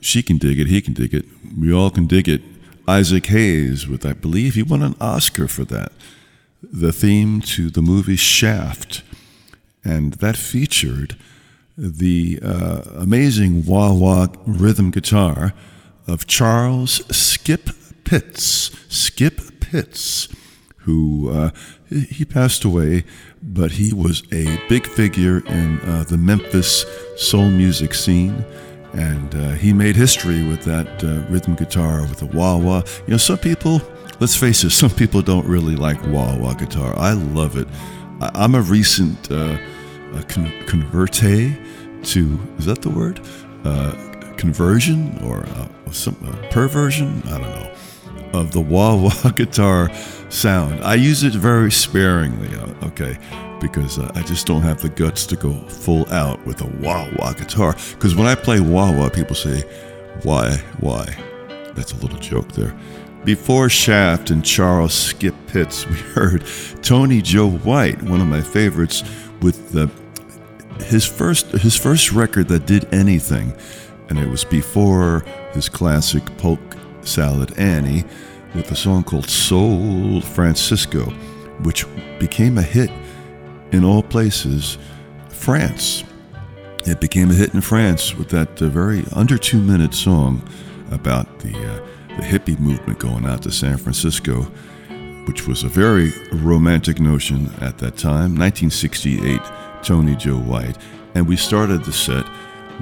She 0.00 0.22
can 0.22 0.36
dig 0.38 0.58
it. 0.58 0.66
He 0.66 0.80
can 0.80 0.94
dig 0.94 1.14
it. 1.14 1.24
We 1.58 1.72
all 1.72 1.90
can 1.90 2.06
dig 2.06 2.28
it. 2.28 2.42
Isaac 2.88 3.26
Hayes, 3.26 3.86
with 3.86 4.04
I 4.04 4.12
believe 4.14 4.54
he 4.54 4.62
won 4.62 4.82
an 4.82 4.96
Oscar 5.00 5.46
for 5.46 5.64
that. 5.66 5.92
the 6.62 6.92
theme 6.92 7.40
to 7.40 7.70
the 7.70 7.82
movie 7.82 8.16
Shaft, 8.16 9.02
and 9.84 10.14
that 10.14 10.36
featured 10.36 11.16
the 11.76 12.38
uh, 12.42 12.82
amazing 12.96 13.64
wah 13.64 13.92
wah 13.92 14.28
rhythm 14.46 14.90
guitar 14.90 15.54
of 16.06 16.26
Charles 16.26 17.02
Skip 17.14 17.70
Pitts. 18.04 18.70
Skip 18.88 19.60
Pitts, 19.60 20.28
who 20.78 21.30
uh, 21.30 21.50
he 21.90 22.24
passed 22.24 22.64
away, 22.64 23.04
but 23.42 23.72
he 23.72 23.92
was 23.92 24.22
a 24.32 24.60
big 24.68 24.86
figure 24.86 25.38
in 25.46 25.80
uh, 25.80 26.04
the 26.08 26.16
Memphis 26.18 26.84
soul 27.16 27.50
music 27.50 27.94
scene. 27.94 28.44
And 28.92 29.34
uh, 29.34 29.50
he 29.52 29.72
made 29.72 29.94
history 29.96 30.42
with 30.46 30.62
that 30.64 31.04
uh, 31.04 31.24
rhythm 31.32 31.54
guitar 31.54 32.02
with 32.02 32.18
the 32.18 32.26
wah 32.26 32.56
wah. 32.56 32.82
You 33.06 33.12
know, 33.12 33.16
some 33.18 33.38
people, 33.38 33.80
let's 34.18 34.34
face 34.36 34.64
it, 34.64 34.70
some 34.82 34.90
people 34.90 35.22
don't 35.22 35.46
really 35.46 35.76
like 35.76 36.00
wah 36.06 36.36
wah 36.36 36.54
guitar. 36.54 36.96
I 36.98 37.12
love 37.12 37.56
it. 37.56 37.68
I- 38.20 38.30
I'm 38.34 38.54
a 38.54 38.62
recent 38.62 39.30
uh, 39.30 39.56
con- 40.28 40.52
converte 40.66 41.56
to, 42.04 42.40
is 42.58 42.66
that 42.66 42.82
the 42.82 42.90
word? 42.90 43.20
Uh, 43.64 43.92
conversion 44.36 45.18
or 45.22 45.44
uh, 45.46 45.68
some 45.92 46.14
perversion? 46.50 47.22
I 47.26 47.38
don't 47.38 47.42
know. 47.42 47.74
Of 48.32 48.52
the 48.52 48.60
wah 48.60 48.94
wah 48.94 49.30
guitar 49.34 49.90
sound. 50.28 50.84
I 50.84 50.94
use 50.94 51.24
it 51.24 51.32
very 51.32 51.72
sparingly, 51.72 52.54
uh, 52.56 52.86
okay, 52.86 53.18
because 53.60 53.98
uh, 53.98 54.10
I 54.14 54.22
just 54.22 54.46
don't 54.46 54.62
have 54.62 54.80
the 54.80 54.88
guts 54.88 55.26
to 55.26 55.36
go 55.36 55.52
full 55.52 56.08
out 56.12 56.44
with 56.46 56.60
a 56.60 56.68
wah 56.80 57.08
wah 57.16 57.32
guitar. 57.32 57.74
Because 57.92 58.14
when 58.14 58.26
I 58.26 58.34
play 58.34 58.60
wah 58.60 58.92
wah, 58.92 59.08
people 59.08 59.34
say, 59.34 59.62
why, 60.22 60.56
why? 60.78 61.06
That's 61.74 61.92
a 61.92 61.96
little 61.96 62.18
joke 62.18 62.52
there. 62.52 62.76
Before 63.24 63.68
Shaft 63.68 64.30
and 64.30 64.44
Charles 64.44 64.94
Skip 64.94 65.34
Pitts, 65.46 65.86
we 65.88 65.96
heard 65.96 66.44
Tony 66.82 67.20
Joe 67.20 67.50
White, 67.50 68.02
one 68.02 68.20
of 68.20 68.26
my 68.28 68.40
favorites, 68.40 69.02
with 69.42 69.72
the 69.72 69.90
his 70.84 71.04
first 71.04 71.46
his 71.48 71.76
first 71.76 72.12
record 72.12 72.48
that 72.48 72.66
did 72.66 72.92
anything, 72.92 73.52
and 74.08 74.18
it 74.18 74.28
was 74.28 74.44
before 74.44 75.24
his 75.52 75.68
classic 75.68 76.24
Polk 76.38 76.76
Salad 77.02 77.56
Annie, 77.58 78.04
with 78.54 78.70
a 78.70 78.76
song 78.76 79.04
called 79.04 79.28
Soul 79.28 80.20
Francisco, 80.20 81.04
which 81.62 81.86
became 82.18 82.58
a 82.58 82.62
hit 82.62 82.90
in 83.72 83.84
all 83.84 84.02
places, 84.02 84.78
France. 85.28 86.04
It 86.86 87.00
became 87.00 87.30
a 87.30 87.34
hit 87.34 87.54
in 87.54 87.60
France 87.60 88.14
with 88.14 88.28
that 88.30 88.60
uh, 88.60 88.68
very 88.68 89.04
under 89.12 89.36
two 89.36 89.60
minute 89.60 89.94
song 89.94 90.42
about 90.90 91.40
the 91.40 91.54
uh, 91.54 91.86
the 92.16 92.22
hippie 92.26 92.58
movement 92.58 92.98
going 92.98 93.24
out 93.24 93.42
to 93.42 93.50
San 93.50 93.76
Francisco, 93.76 94.42
which 95.26 95.46
was 95.46 95.62
a 95.62 95.68
very 95.68 96.12
romantic 96.32 97.00
notion 97.00 97.46
at 97.60 97.78
that 97.78 97.96
time. 97.96 98.34
1968, 98.34 99.40
Tony 99.82 100.16
Joe 100.16 100.38
White, 100.38 100.76
and 101.14 101.28
we 101.28 101.36
started 101.36 101.84
the 101.84 101.92
set 101.92 102.24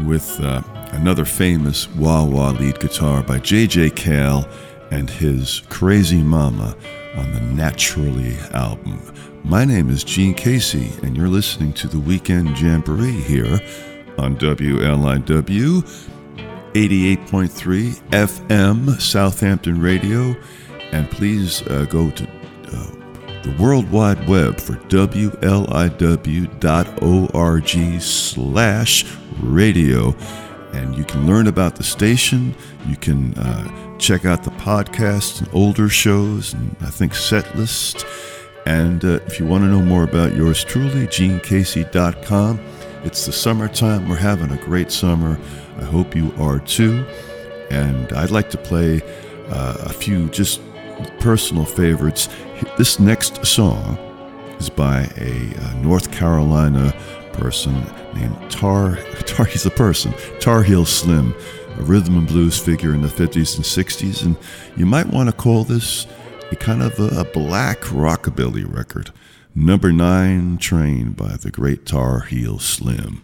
with 0.04 0.40
uh, 0.40 0.62
another 0.92 1.24
famous 1.24 1.88
wah 1.94 2.24
wah 2.24 2.51
lead 2.51 2.79
guitar 2.81 3.22
by 3.22 3.38
J.J. 3.38 3.90
Cale 3.90 4.48
and 4.90 5.09
his 5.09 5.62
Crazy 5.68 6.22
Mama 6.22 6.77
on 7.16 7.33
the 7.33 7.40
Naturally 7.40 8.37
album. 8.53 9.01
My 9.44 9.64
name 9.64 9.90
is 9.90 10.05
Gene 10.05 10.35
Casey, 10.35 10.92
and 11.03 11.16
you're 11.16 11.29
listening 11.29 11.72
to 11.74 11.88
the 11.88 11.98
Weekend 11.98 12.59
Jamboree 12.61 13.12
here 13.12 13.61
on 14.18 14.37
WLIW 14.37 15.83
88.3 16.74 17.94
FM 18.11 19.01
Southampton 19.01 19.81
Radio. 19.81 20.37
And 20.92 21.11
please 21.11 21.62
uh, 21.62 21.87
go 21.88 22.11
to 22.11 22.24
uh, 22.24 22.90
the 23.42 23.57
World 23.59 23.90
Wide 23.90 24.29
Web 24.29 24.61
for 24.61 24.74
WLIW.org 24.74 25.31
slash 28.01 29.05
radio. 29.40 30.14
And 30.72 30.96
you 30.96 31.04
can 31.04 31.26
learn 31.26 31.46
about 31.46 31.76
the 31.76 31.83
station. 31.83 32.54
You 32.87 32.96
can 32.96 33.35
uh, 33.35 33.98
check 33.98 34.24
out 34.24 34.44
the 34.44 34.50
podcasts 34.50 35.40
and 35.40 35.48
older 35.52 35.88
shows, 35.88 36.52
and 36.52 36.76
I 36.81 36.90
think 36.90 37.14
set 37.14 37.57
list. 37.57 38.04
And 38.66 39.04
uh, 39.04 39.20
if 39.26 39.40
you 39.40 39.46
want 39.46 39.64
to 39.64 39.68
know 39.70 39.81
more 39.81 40.04
about 40.04 40.35
yours 40.35 40.62
truly, 40.62 41.07
genecasey.com. 41.07 42.61
It's 43.04 43.24
the 43.26 43.33
summertime. 43.33 44.09
We're 44.09 44.16
having 44.16 44.50
a 44.50 44.57
great 44.62 44.90
summer. 44.90 45.38
I 45.78 45.85
hope 45.85 46.14
you 46.14 46.35
are 46.38 46.59
too. 46.59 47.07
And 47.70 48.12
I'd 48.12 48.31
like 48.31 48.50
to 48.50 48.59
play 48.59 49.00
uh, 49.48 49.76
a 49.81 49.92
few 49.92 50.28
just 50.28 50.61
personal 51.20 51.64
favorites. 51.64 52.28
This 52.76 52.98
next 52.98 53.46
song 53.46 53.96
is 54.59 54.68
by 54.68 55.09
a, 55.16 55.54
uh 55.61 55.74
North 55.81 56.11
Carolina 56.11 56.92
person 57.38 57.74
named 58.14 58.51
Tar. 58.51 58.96
Tar. 59.27 59.46
He's 59.46 59.66
a 59.66 59.70
person. 59.70 60.12
Tar 60.40 60.62
Heel 60.62 60.85
Slim, 60.85 61.35
a 61.77 61.83
rhythm 61.83 62.18
and 62.18 62.27
blues 62.27 62.59
figure 62.59 62.92
in 62.92 63.03
the 63.03 63.09
50s 63.09 63.57
and 63.57 63.64
60s, 63.64 64.24
and 64.24 64.37
you 64.77 64.87
might 64.87 65.07
want 65.07 65.29
to 65.29 65.35
call 65.35 65.64
this 65.64 66.07
a 66.51 66.57
kind 66.57 66.83
of 66.83 66.98
a, 66.98 67.20
a 67.20 67.24
black 67.24 67.81
rockabilly 67.81 68.64
record. 68.72 69.11
Number 69.55 69.92
Nine 69.92 70.59
Train 70.59 71.12
by 71.12 71.37
the 71.37 71.51
great 71.51 71.87
Tar 71.87 72.20
Heel 72.20 72.59
Slim. 72.59 73.22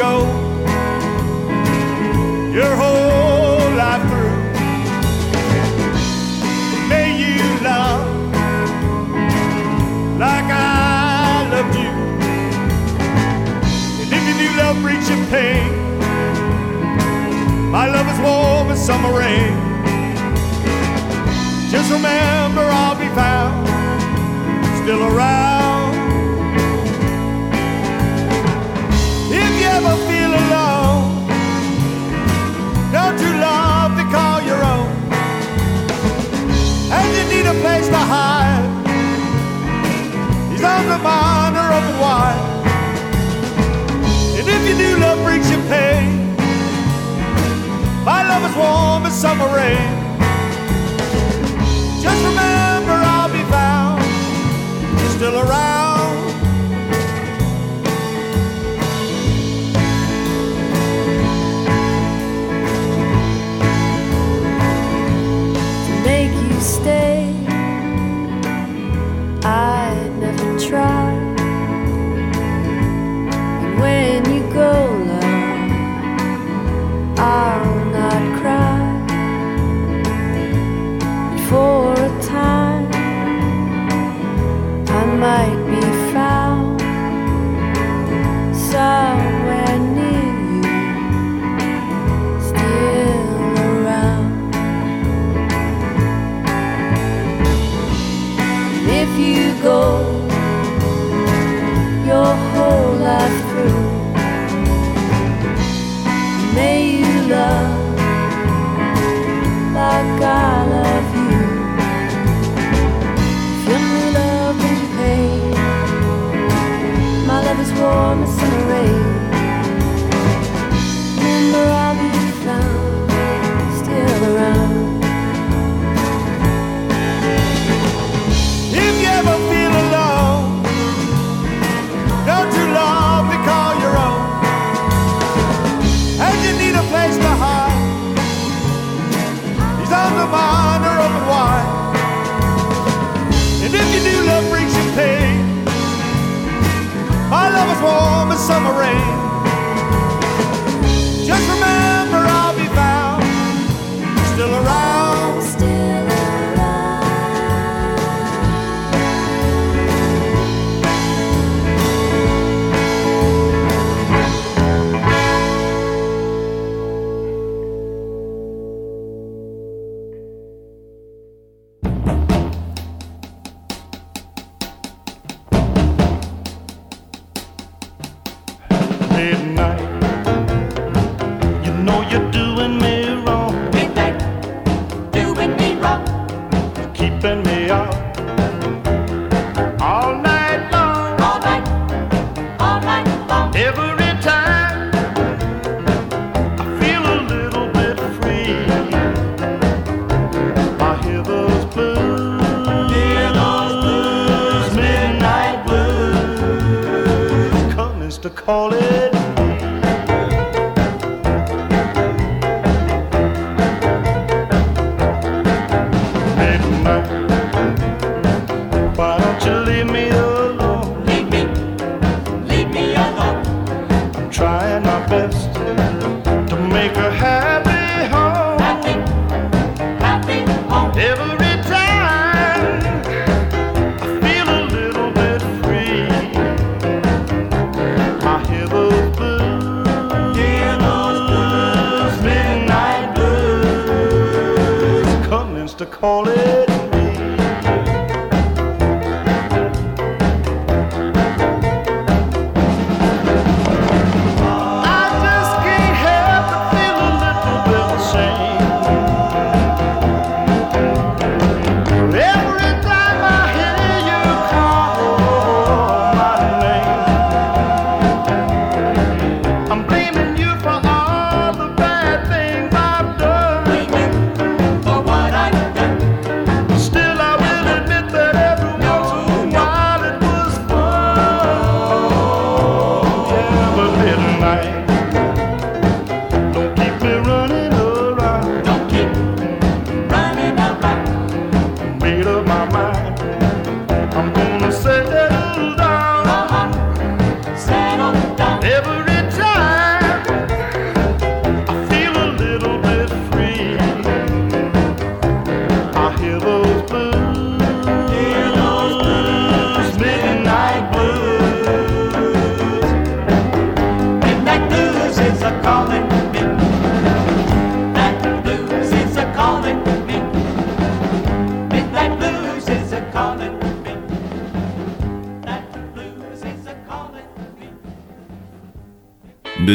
go 0.00 0.20
your 2.58 2.74
whole 2.82 3.68
life 3.82 4.02
through. 4.08 4.36
May 6.88 7.08
you 7.22 7.36
love 7.62 8.00
like 10.18 10.48
I 10.48 11.48
loved 11.52 11.74
you. 11.82 11.92
And 14.00 14.10
if 14.16 14.22
you 14.28 14.34
do 14.42 14.48
love, 14.62 14.82
reach 14.82 15.06
your 15.12 15.22
pain. 15.34 15.68
My 17.70 17.86
love 17.94 18.08
is 18.14 18.18
warm 18.20 18.70
as 18.70 18.80
summer 18.82 19.12
rain. 19.12 19.52
Just 21.70 21.92
remember 21.92 22.62
I'll 22.62 22.98
be 22.98 23.08
found 23.20 23.68
still 24.82 25.02
around. 25.14 25.49
reminder 40.90 41.66
of 41.78 41.84
why. 42.02 42.30
And 44.38 44.46
if 44.48 44.62
you 44.68 44.76
do, 44.76 44.98
love 44.98 45.18
brings 45.24 45.48
you 45.50 45.58
pain. 45.68 46.34
My 48.04 48.26
love 48.30 48.42
is 48.50 48.56
warm 48.56 49.06
as 49.06 49.14
summer 49.14 49.48
rain. 49.54 49.90
Just 52.02 52.20
remember, 52.24 52.96
I'll 53.14 53.32
be 53.32 53.44
found 53.50 54.02
still 55.16 55.38
around. 55.38 55.79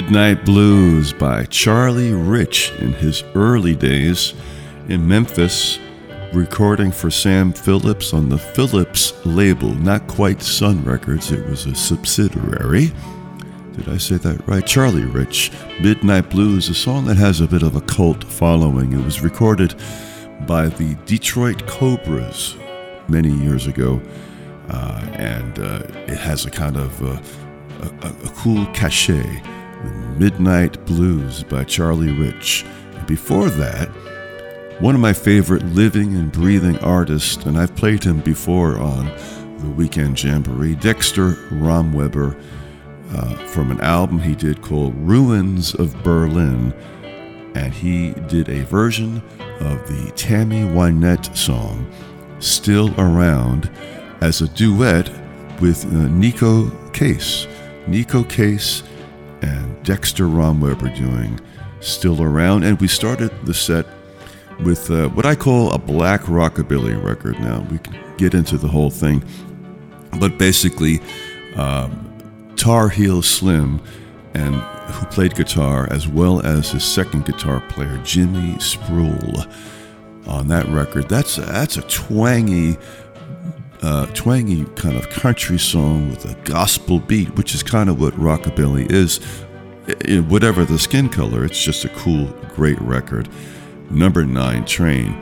Midnight 0.06 0.46
Blues 0.46 1.14
by 1.14 1.46
Charlie 1.46 2.14
Rich 2.14 2.72
in 2.74 2.94
his 2.94 3.24
early 3.34 3.76
days 3.76 4.36
in 4.88 5.08
Memphis, 5.08 5.80
recording 6.32 6.92
for 6.92 7.10
Sam 7.10 7.52
Phillips 7.52 8.14
on 8.14 8.30
the 8.30 8.38
Phillips 8.38 9.14
label, 9.26 9.74
not 9.74 10.08
quite 10.08 10.44
Sun 10.44 10.86
Records, 10.86 11.32
it 11.32 11.44
was 11.50 11.66
a 11.66 11.74
subsidiary. 11.74 12.92
Did 13.74 13.90
I 13.90 13.98
say 13.98 14.18
that 14.18 14.48
right? 14.48 14.64
Charlie 14.64 15.06
Rich, 15.06 15.52
Midnight 15.82 16.30
Blues, 16.30 16.70
a 16.70 16.76
song 16.76 17.06
that 17.06 17.18
has 17.18 17.42
a 17.42 17.48
bit 17.48 17.64
of 17.64 17.76
a 17.76 17.82
cult 17.82 18.24
following. 18.26 18.94
It 18.94 19.04
was 19.04 19.22
recorded 19.22 19.74
by 20.46 20.68
the 20.68 20.94
Detroit 21.08 21.66
Cobras 21.66 22.56
many 23.08 23.32
years 23.32 23.66
ago, 23.66 24.00
uh, 24.70 25.04
and 25.14 25.58
uh, 25.58 25.82
it 26.06 26.20
has 26.20 26.46
a 26.46 26.52
kind 26.52 26.78
of 26.78 27.02
uh, 27.02 27.20
a, 27.82 28.08
a, 28.08 28.30
cool 28.36 28.68
cachet. 28.68 29.42
Midnight 30.18 30.86
Blues 30.86 31.44
by 31.44 31.64
Charlie 31.64 32.12
Rich. 32.12 32.66
And 32.94 33.06
before 33.06 33.50
that, 33.50 33.90
one 34.80 34.96
of 34.96 35.02
my 35.02 35.14
favorite 35.14 35.64
living 35.68 36.16
and 36.16 36.32
breathing 36.32 36.78
artists, 36.80 37.46
and 37.46 37.58
I've 37.58 37.76
played 37.76 38.04
him 38.04 38.20
before 38.20 38.78
on 38.78 39.06
the 39.60 39.70
Weekend 39.70 40.22
Jamboree, 40.22 40.76
Dexter 40.76 41.34
Romweber, 41.52 42.40
uh, 43.12 43.36
from 43.48 43.72
an 43.72 43.80
album 43.82 44.20
he 44.20 44.36
did 44.36 44.62
called 44.62 44.94
Ruins 44.98 45.74
of 45.76 46.02
Berlin. 46.04 46.74
And 47.56 47.74
he 47.74 48.12
did 48.28 48.50
a 48.50 48.66
version 48.66 49.22
of 49.62 49.88
the 49.88 50.12
Tammy 50.16 50.64
Wynette 50.64 51.36
song, 51.38 51.90
Still 52.40 52.94
Around, 53.00 53.72
as 54.20 54.42
a 54.42 54.48
duet 54.50 55.10
with 55.62 55.86
uh, 55.86 56.10
Neko 56.10 56.94
Case. 56.94 57.48
Nico 57.88 58.24
Case 58.24 58.84
and 59.42 59.84
Dexter 59.84 60.26
Romweber 60.26 60.96
doing 60.96 61.40
Still 61.80 62.22
Around. 62.22 62.64
And 62.64 62.80
we 62.80 62.88
started 62.88 63.32
the 63.46 63.54
set 63.54 63.86
with 64.64 64.90
uh, 64.90 65.10
what 65.10 65.26
I 65.26 65.36
call 65.36 65.74
a 65.74 65.78
black 65.78 66.22
rockabilly 66.22 67.02
record. 67.04 67.40
Now, 67.40 67.66
we 67.70 67.78
can 67.78 67.98
get 68.18 68.34
into 68.34 68.58
the 68.58 68.68
whole 68.68 68.90
thing, 68.90 69.24
but 70.20 70.38
basically, 70.38 71.02
um, 71.56 72.02
Tar 72.56 72.90
Heel 72.90 73.22
Slim, 73.22 73.82
and 74.34 74.56
who 74.56 75.06
played 75.08 75.36
guitar, 75.36 75.88
as 75.92 76.08
well 76.08 76.46
as 76.46 76.72
his 76.72 76.84
second 76.84 77.26
guitar 77.26 77.62
player, 77.70 78.00
Jimmy 78.04 78.54
Spruill, 78.56 79.52
on 80.28 80.48
that 80.48 80.66
record. 80.68 81.10
That's 81.10 81.36
that's 81.36 81.78
a 81.78 81.82
twangy 81.84 82.78
uh, 83.86 84.08
twangy 84.08 84.66
kind 84.76 84.98
of 84.98 85.08
country 85.12 85.60
song 85.60 86.10
with 86.10 86.26
a 86.26 86.34
gospel 86.44 87.00
beat, 87.00 87.36
which 87.36 87.54
is 87.54 87.62
kind 87.62 87.88
of 87.88 88.02
what 88.02 88.16
rockabilly 88.16 88.92
is. 88.92 89.20
I, 89.88 90.22
whatever 90.22 90.66
the 90.66 90.80
skin 90.80 91.08
color, 91.08 91.46
it's 91.46 91.64
just 91.64 91.86
a 91.86 91.90
cool, 91.90 92.26
great 92.56 92.82
record. 92.82 93.30
Number 93.92 94.26
nine, 94.26 94.66
Train. 94.66 95.14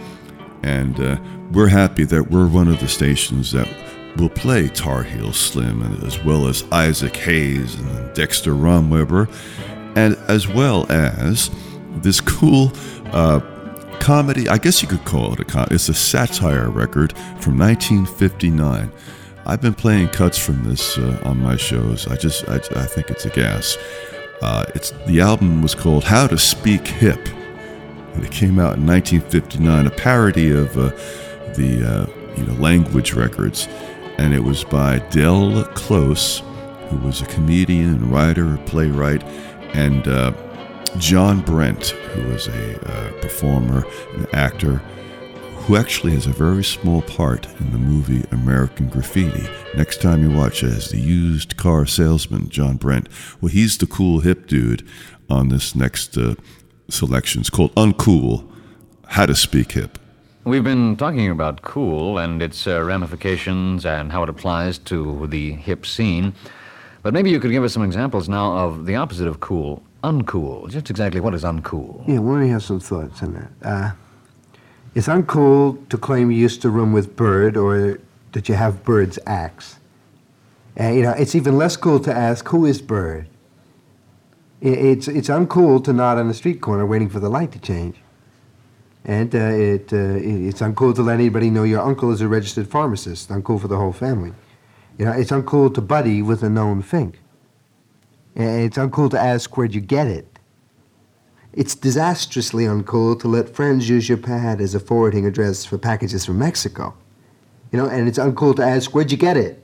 And 0.63 0.97
uh, 0.97 1.19
we're 1.51 1.67
happy 1.67 2.05
that 2.05 2.31
we're 2.31 2.47
one 2.47 2.69
of 2.69 2.79
the 2.79 2.87
stations 2.87 3.51
that 3.51 3.67
will 4.15 4.29
play 4.29 4.69
Tar 4.69 5.03
Heel 5.03 5.33
Slim, 5.33 5.81
as 6.05 6.23
well 6.23 6.47
as 6.47 6.63
Isaac 6.71 7.17
Hayes 7.17 7.75
and 7.75 8.15
Dexter 8.15 8.53
Romweber, 8.53 9.27
and 9.97 10.15
as 10.29 10.47
well 10.47 10.89
as 10.89 11.51
this 11.97 12.21
cool 12.21 12.71
uh, 13.07 13.41
comedy. 13.99 14.47
I 14.49 14.57
guess 14.57 14.81
you 14.81 14.87
could 14.87 15.05
call 15.05 15.33
it 15.33 15.39
a 15.39 15.45
comedy. 15.45 15.75
It's 15.75 15.89
a 15.89 15.93
satire 15.93 16.69
record 16.69 17.13
from 17.39 17.57
1959. 17.57 18.91
I've 19.45 19.61
been 19.61 19.73
playing 19.73 20.09
cuts 20.09 20.37
from 20.37 20.63
this 20.63 20.97
uh, 20.97 21.21
on 21.25 21.41
my 21.41 21.57
shows. 21.57 22.07
I 22.07 22.15
just 22.15 22.47
I, 22.47 22.55
I 22.55 22.85
think 22.85 23.09
it's 23.09 23.25
a 23.25 23.29
gas. 23.29 23.77
Uh, 24.41 24.65
it's 24.75 24.91
the 25.05 25.21
album 25.21 25.61
was 25.61 25.75
called 25.75 26.03
How 26.03 26.27
to 26.27 26.37
Speak 26.37 26.87
Hip, 26.87 27.27
and 28.13 28.23
it 28.23 28.31
came 28.31 28.59
out 28.59 28.77
in 28.77 28.85
1959, 28.85 29.87
a 29.87 29.89
parody 29.89 30.51
of 30.51 30.77
uh, 30.77 30.89
the 31.55 31.83
uh, 31.85 32.37
you 32.37 32.45
know 32.45 32.53
language 32.53 33.13
records, 33.13 33.67
and 34.17 34.33
it 34.33 34.43
was 34.43 34.63
by 34.63 34.99
Del 35.09 35.63
Close, 35.75 36.41
who 36.89 36.97
was 36.97 37.21
a 37.21 37.25
comedian 37.25 38.09
writer, 38.09 38.57
playwright, 38.65 39.23
and 39.73 40.07
uh, 40.07 40.31
John 40.99 41.41
Brent, 41.41 41.87
who 41.89 42.21
is 42.31 42.47
a 42.47 42.89
uh, 42.89 43.11
performer, 43.21 43.85
an 44.13 44.27
actor, 44.33 44.77
who 45.65 45.75
actually 45.75 46.13
has 46.13 46.27
a 46.27 46.31
very 46.31 46.63
small 46.63 47.01
part 47.01 47.47
in 47.59 47.71
the 47.71 47.77
movie 47.77 48.23
American 48.31 48.89
Graffiti. 48.89 49.47
Next 49.75 50.01
time 50.01 50.21
you 50.21 50.35
watch 50.35 50.61
it 50.61 50.71
as 50.71 50.89
the 50.89 50.99
used 50.99 51.57
car 51.57 51.85
salesman, 51.85 52.49
John 52.49 52.77
Brent, 52.77 53.09
well, 53.41 53.49
he's 53.49 53.77
the 53.77 53.87
cool 53.87 54.19
hip 54.19 54.45
dude 54.47 54.87
on 55.29 55.49
this 55.49 55.75
next 55.75 56.17
uh, 56.17 56.35
selection. 56.89 57.41
It's 57.41 57.49
called 57.49 57.73
Uncool 57.75 58.47
How 59.07 59.25
to 59.25 59.35
Speak 59.35 59.71
Hip. 59.71 59.97
We've 60.45 60.63
been 60.63 60.95
talking 60.97 61.29
about 61.29 61.61
cool 61.63 62.17
and 62.17 62.41
its 62.41 62.67
uh, 62.67 62.83
ramifications 62.83 63.85
and 63.85 64.11
how 64.11 64.23
it 64.23 64.29
applies 64.29 64.77
to 64.79 65.25
the 65.27 65.53
hip 65.53 65.85
scene. 65.85 66.33
But 67.01 67.13
maybe 67.13 67.31
you 67.31 67.39
could 67.39 67.51
give 67.51 67.63
us 67.63 67.73
some 67.73 67.83
examples 67.83 68.29
now 68.29 68.57
of 68.57 68.85
the 68.85 68.95
opposite 68.95 69.27
of 69.27 69.39
cool, 69.39 69.81
uncool. 70.03 70.69
Just 70.69 70.89
exactly 70.89 71.19
what 71.19 71.33
is 71.33 71.43
uncool? 71.43 72.07
Yeah, 72.07 72.19
let 72.19 72.41
me 72.41 72.49
have 72.49 72.63
some 72.63 72.79
thoughts 72.79 73.23
on 73.23 73.33
that. 73.33 73.67
Uh, 73.67 73.91
it's 74.95 75.07
uncool 75.07 75.87
to 75.89 75.97
claim 75.97 76.29
you 76.29 76.37
used 76.37 76.61
to 76.61 76.69
room 76.69 76.93
with 76.93 77.15
Bird 77.15 77.57
or 77.57 77.99
that 78.33 78.49
you 78.49 78.55
have 78.55 78.83
Bird's 78.83 79.17
axe. 79.25 79.79
And, 80.75 80.95
you 80.95 81.03
know, 81.03 81.11
it's 81.11 81.35
even 81.35 81.57
less 81.57 81.77
cool 81.77 81.99
to 82.01 82.13
ask, 82.13 82.47
who 82.47 82.65
is 82.65 82.81
Bird? 82.81 83.27
It's, 84.61 85.07
it's 85.07 85.29
uncool 85.29 85.83
to 85.83 85.93
nod 85.93 86.17
on 86.17 86.27
the 86.27 86.33
street 86.33 86.61
corner 86.61 86.85
waiting 86.85 87.09
for 87.09 87.19
the 87.19 87.29
light 87.29 87.51
to 87.51 87.59
change. 87.59 87.97
And 89.05 89.35
uh, 89.35 89.37
it, 89.37 89.91
uh, 89.91 89.97
it's 89.97 90.61
uncool 90.61 90.95
to 90.95 91.01
let 91.01 91.15
anybody 91.15 91.49
know 91.49 91.63
your 91.63 91.81
uncle 91.81 92.11
is 92.11 92.21
a 92.21 92.27
registered 92.27 92.69
pharmacist. 92.69 93.29
Uncool 93.29 93.59
for 93.59 93.67
the 93.67 93.77
whole 93.77 93.91
family. 93.91 94.33
You 94.97 95.05
know, 95.05 95.11
it's 95.11 95.31
uncool 95.31 95.73
to 95.73 95.81
buddy 95.81 96.21
with 96.21 96.43
a 96.43 96.49
known 96.49 96.81
fink. 96.81 97.19
It's 98.35 98.77
uncool 98.77 99.09
to 99.11 99.19
ask 99.19 99.55
where'd 99.55 99.75
you 99.75 99.81
get 99.81 100.07
it. 100.07 100.27
It's 101.53 101.75
disastrously 101.75 102.65
uncool 102.65 103.19
to 103.21 103.27
let 103.27 103.49
friends 103.49 103.87
use 103.87 104.09
your 104.09 104.17
pad 104.17 104.59
as 104.59 104.73
a 104.73 104.79
forwarding 104.79 105.25
address 105.25 105.65
for 105.65 105.77
packages 105.77 106.25
from 106.25 106.39
Mexico. 106.39 106.95
You 107.71 107.77
know, 107.77 107.87
and 107.87 108.07
it's 108.07 108.17
uncool 108.17 108.55
to 108.55 108.63
ask 108.63 108.93
where'd 108.93 109.11
you 109.11 109.17
get 109.17 109.37
it. 109.37 109.63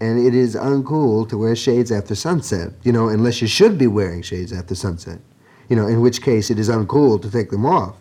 And 0.00 0.18
it 0.18 0.34
is 0.34 0.56
uncool 0.56 1.28
to 1.28 1.38
wear 1.38 1.54
shades 1.54 1.92
after 1.92 2.14
sunset, 2.14 2.72
you 2.82 2.90
know, 2.90 3.08
unless 3.08 3.40
you 3.40 3.46
should 3.46 3.78
be 3.78 3.86
wearing 3.86 4.22
shades 4.22 4.52
after 4.52 4.74
sunset. 4.74 5.20
You 5.68 5.76
know, 5.76 5.86
in 5.86 6.00
which 6.00 6.22
case 6.22 6.50
it 6.50 6.58
is 6.58 6.68
uncool 6.68 7.22
to 7.22 7.30
take 7.30 7.50
them 7.50 7.66
off. 7.66 7.94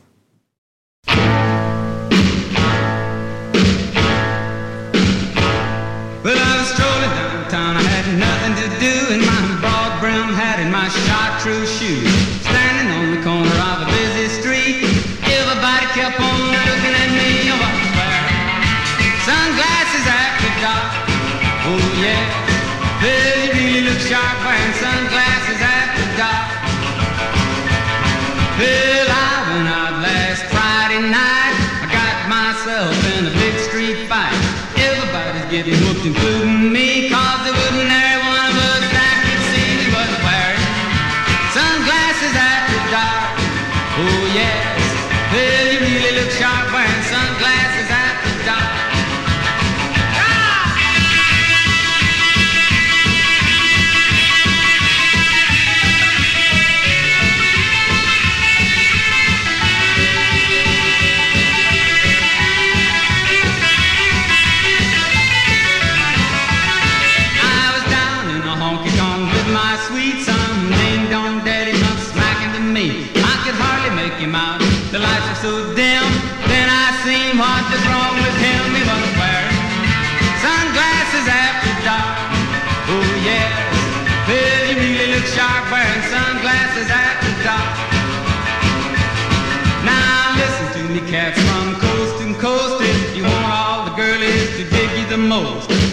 Cats 91.10 91.42
from 91.42 91.74
coast 91.76 92.22
to 92.22 92.36
coast. 92.36 92.84
If 92.84 93.18
you 93.18 93.24
want 93.24 93.52
all 93.52 93.86
the 93.86 93.96
girlies 93.96 94.50
to 94.58 94.64
dig 94.70 94.90
you 95.00 95.08
the 95.08 95.18
most, 95.18 95.89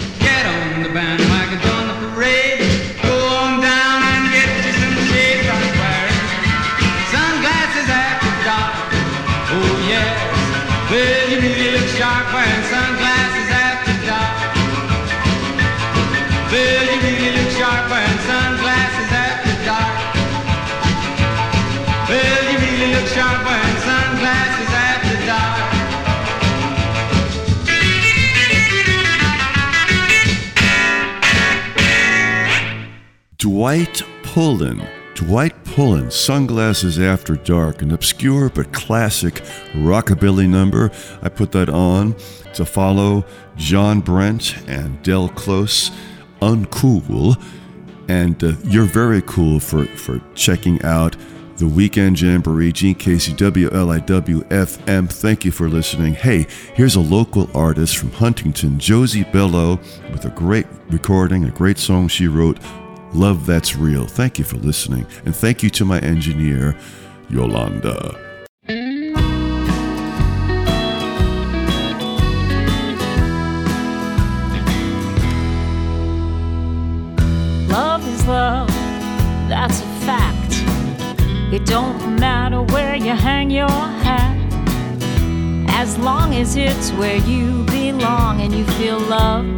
Dwight 33.56 34.02
Pullen. 34.22 34.86
Dwight 35.14 35.64
Pullen, 35.64 36.10
Sunglasses 36.10 36.98
After 36.98 37.36
Dark, 37.36 37.80
an 37.80 37.90
obscure 37.90 38.50
but 38.50 38.70
classic 38.74 39.36
rockabilly 39.72 40.46
number. 40.46 40.90
I 41.22 41.30
put 41.30 41.52
that 41.52 41.70
on 41.70 42.16
to 42.52 42.66
follow 42.66 43.24
John 43.56 44.00
Brent 44.00 44.58
and 44.68 45.02
Del 45.02 45.30
Close, 45.30 45.90
Uncool. 46.42 47.42
And 48.08 48.44
uh, 48.44 48.52
you're 48.64 48.84
very 48.84 49.22
cool 49.22 49.58
for, 49.58 49.86
for 49.86 50.20
checking 50.34 50.82
out 50.82 51.16
the 51.56 51.66
Weekend 51.66 52.20
Jamboree, 52.20 52.72
Gene 52.72 52.94
Casey, 52.94 53.32
WLIW 53.32 54.48
FM. 54.50 55.10
Thank 55.10 55.46
you 55.46 55.50
for 55.50 55.70
listening. 55.70 56.12
Hey, 56.12 56.46
here's 56.74 56.96
a 56.96 57.00
local 57.00 57.48
artist 57.56 57.96
from 57.96 58.12
Huntington, 58.12 58.78
Josie 58.78 59.24
Bello, 59.24 59.80
with 60.12 60.26
a 60.26 60.30
great 60.36 60.66
recording, 60.90 61.46
a 61.46 61.50
great 61.50 61.78
song 61.78 62.08
she 62.08 62.28
wrote, 62.28 62.58
Love 63.16 63.46
That's 63.46 63.74
Real. 63.74 64.04
Thank 64.04 64.38
you 64.38 64.44
for 64.44 64.58
listening. 64.58 65.06
And 65.24 65.34
thank 65.34 65.62
you 65.62 65.70
to 65.70 65.86
my 65.86 65.98
engineer, 66.00 66.76
Yolanda. 67.30 68.14
Love 77.68 78.06
is 78.06 78.26
love, 78.26 78.68
that's 79.48 79.80
a 79.80 79.86
fact. 80.04 80.52
It 81.54 81.64
don't 81.64 82.20
matter 82.20 82.60
where 82.64 82.96
you 82.96 83.12
hang 83.12 83.50
your 83.50 83.66
hat. 83.70 84.36
As 85.70 85.96
long 85.96 86.34
as 86.34 86.54
it's 86.56 86.90
where 86.92 87.16
you 87.16 87.64
belong 87.64 88.42
and 88.42 88.52
you 88.52 88.66
feel 88.72 88.98
loved 88.98 89.55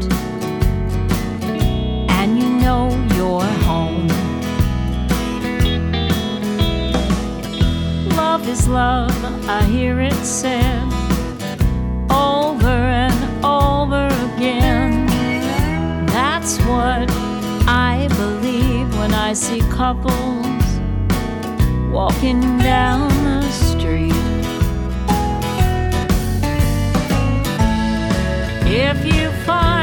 is 8.49 8.67
love, 8.67 9.13
I 9.47 9.63
hear 9.65 10.01
it 10.01 10.15
said 10.25 10.83
over 12.11 12.79
and 13.05 13.45
over 13.45 14.07
again. 14.29 15.07
That's 16.07 16.57
what 16.61 17.11
I 17.69 18.09
believe 18.17 18.89
when 18.99 19.13
I 19.13 19.35
see 19.35 19.61
couples 19.71 20.65
walking 21.93 22.41
down 22.59 23.09
the 23.23 23.43
street. 23.51 24.15
If 28.67 29.05
you 29.05 29.31
find 29.45 29.78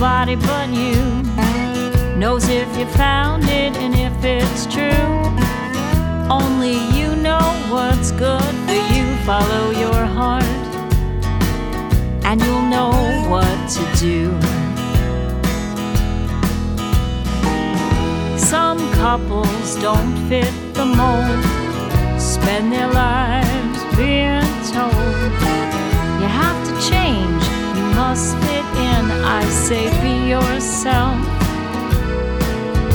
nobody 0.00 0.34
but 0.34 0.70
you 0.70 0.96
knows 2.16 2.48
if 2.48 2.74
you 2.78 2.86
found 2.86 3.44
it 3.44 3.76
and 3.76 3.94
if 3.94 4.24
it's 4.24 4.64
true. 4.64 5.12
Only 6.30 6.72
you 6.98 7.14
know 7.16 7.44
what's 7.68 8.10
good 8.12 8.54
for 8.66 8.80
you. 8.94 9.04
Follow 9.26 9.70
your 9.72 10.06
heart, 10.06 10.72
and 12.24 12.40
you'll 12.40 12.68
know 12.76 12.92
what 13.28 13.58
to 13.76 13.82
do. 14.00 14.32
Some 18.38 18.78
couples 18.94 19.76
don't 19.82 20.16
fit 20.30 20.54
the 20.72 20.86
mold, 20.86 21.44
spend 22.18 22.72
their 22.72 22.88
lives 22.88 23.80
being 23.98 24.50
told 24.72 25.32
you 26.20 26.28
have 26.42 26.58
to 26.68 26.90
change, 26.90 27.44
you 27.76 27.84
must. 27.94 28.49
I 29.32 29.44
say 29.44 29.84
be 30.02 30.28
yourself. 30.28 31.18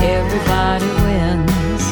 Everybody 0.02 0.90
wins. 1.06 1.84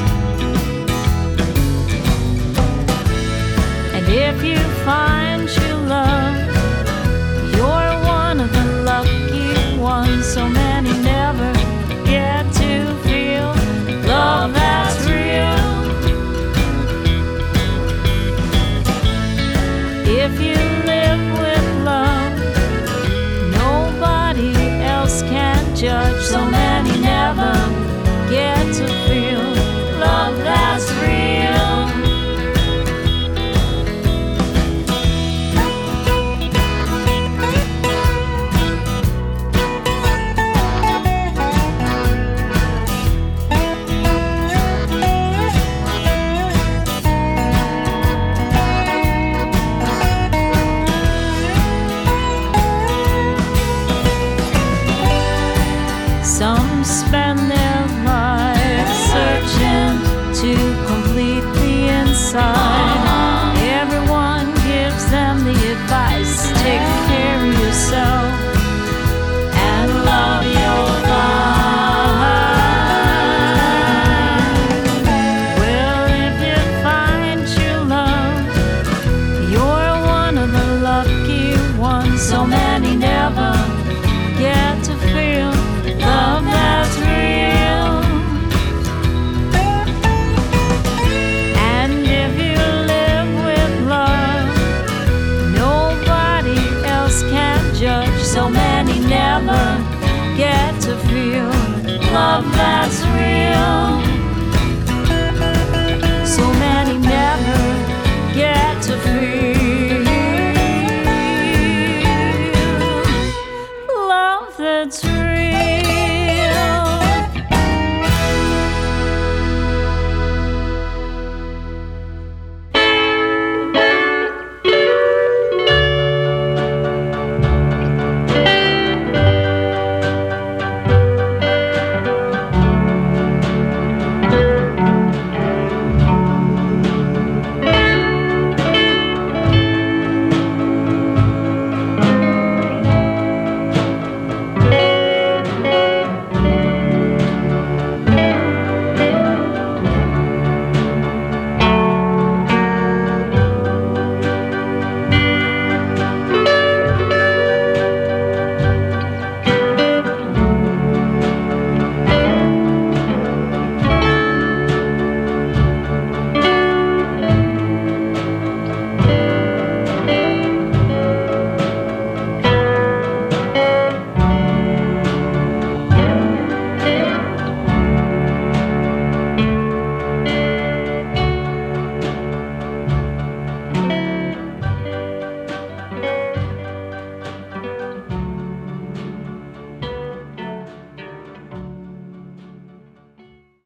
And 3.96 4.06
if 4.10 4.44
you 4.44 4.60
find 4.84 5.48
true 5.48 5.82
love, 5.88 6.33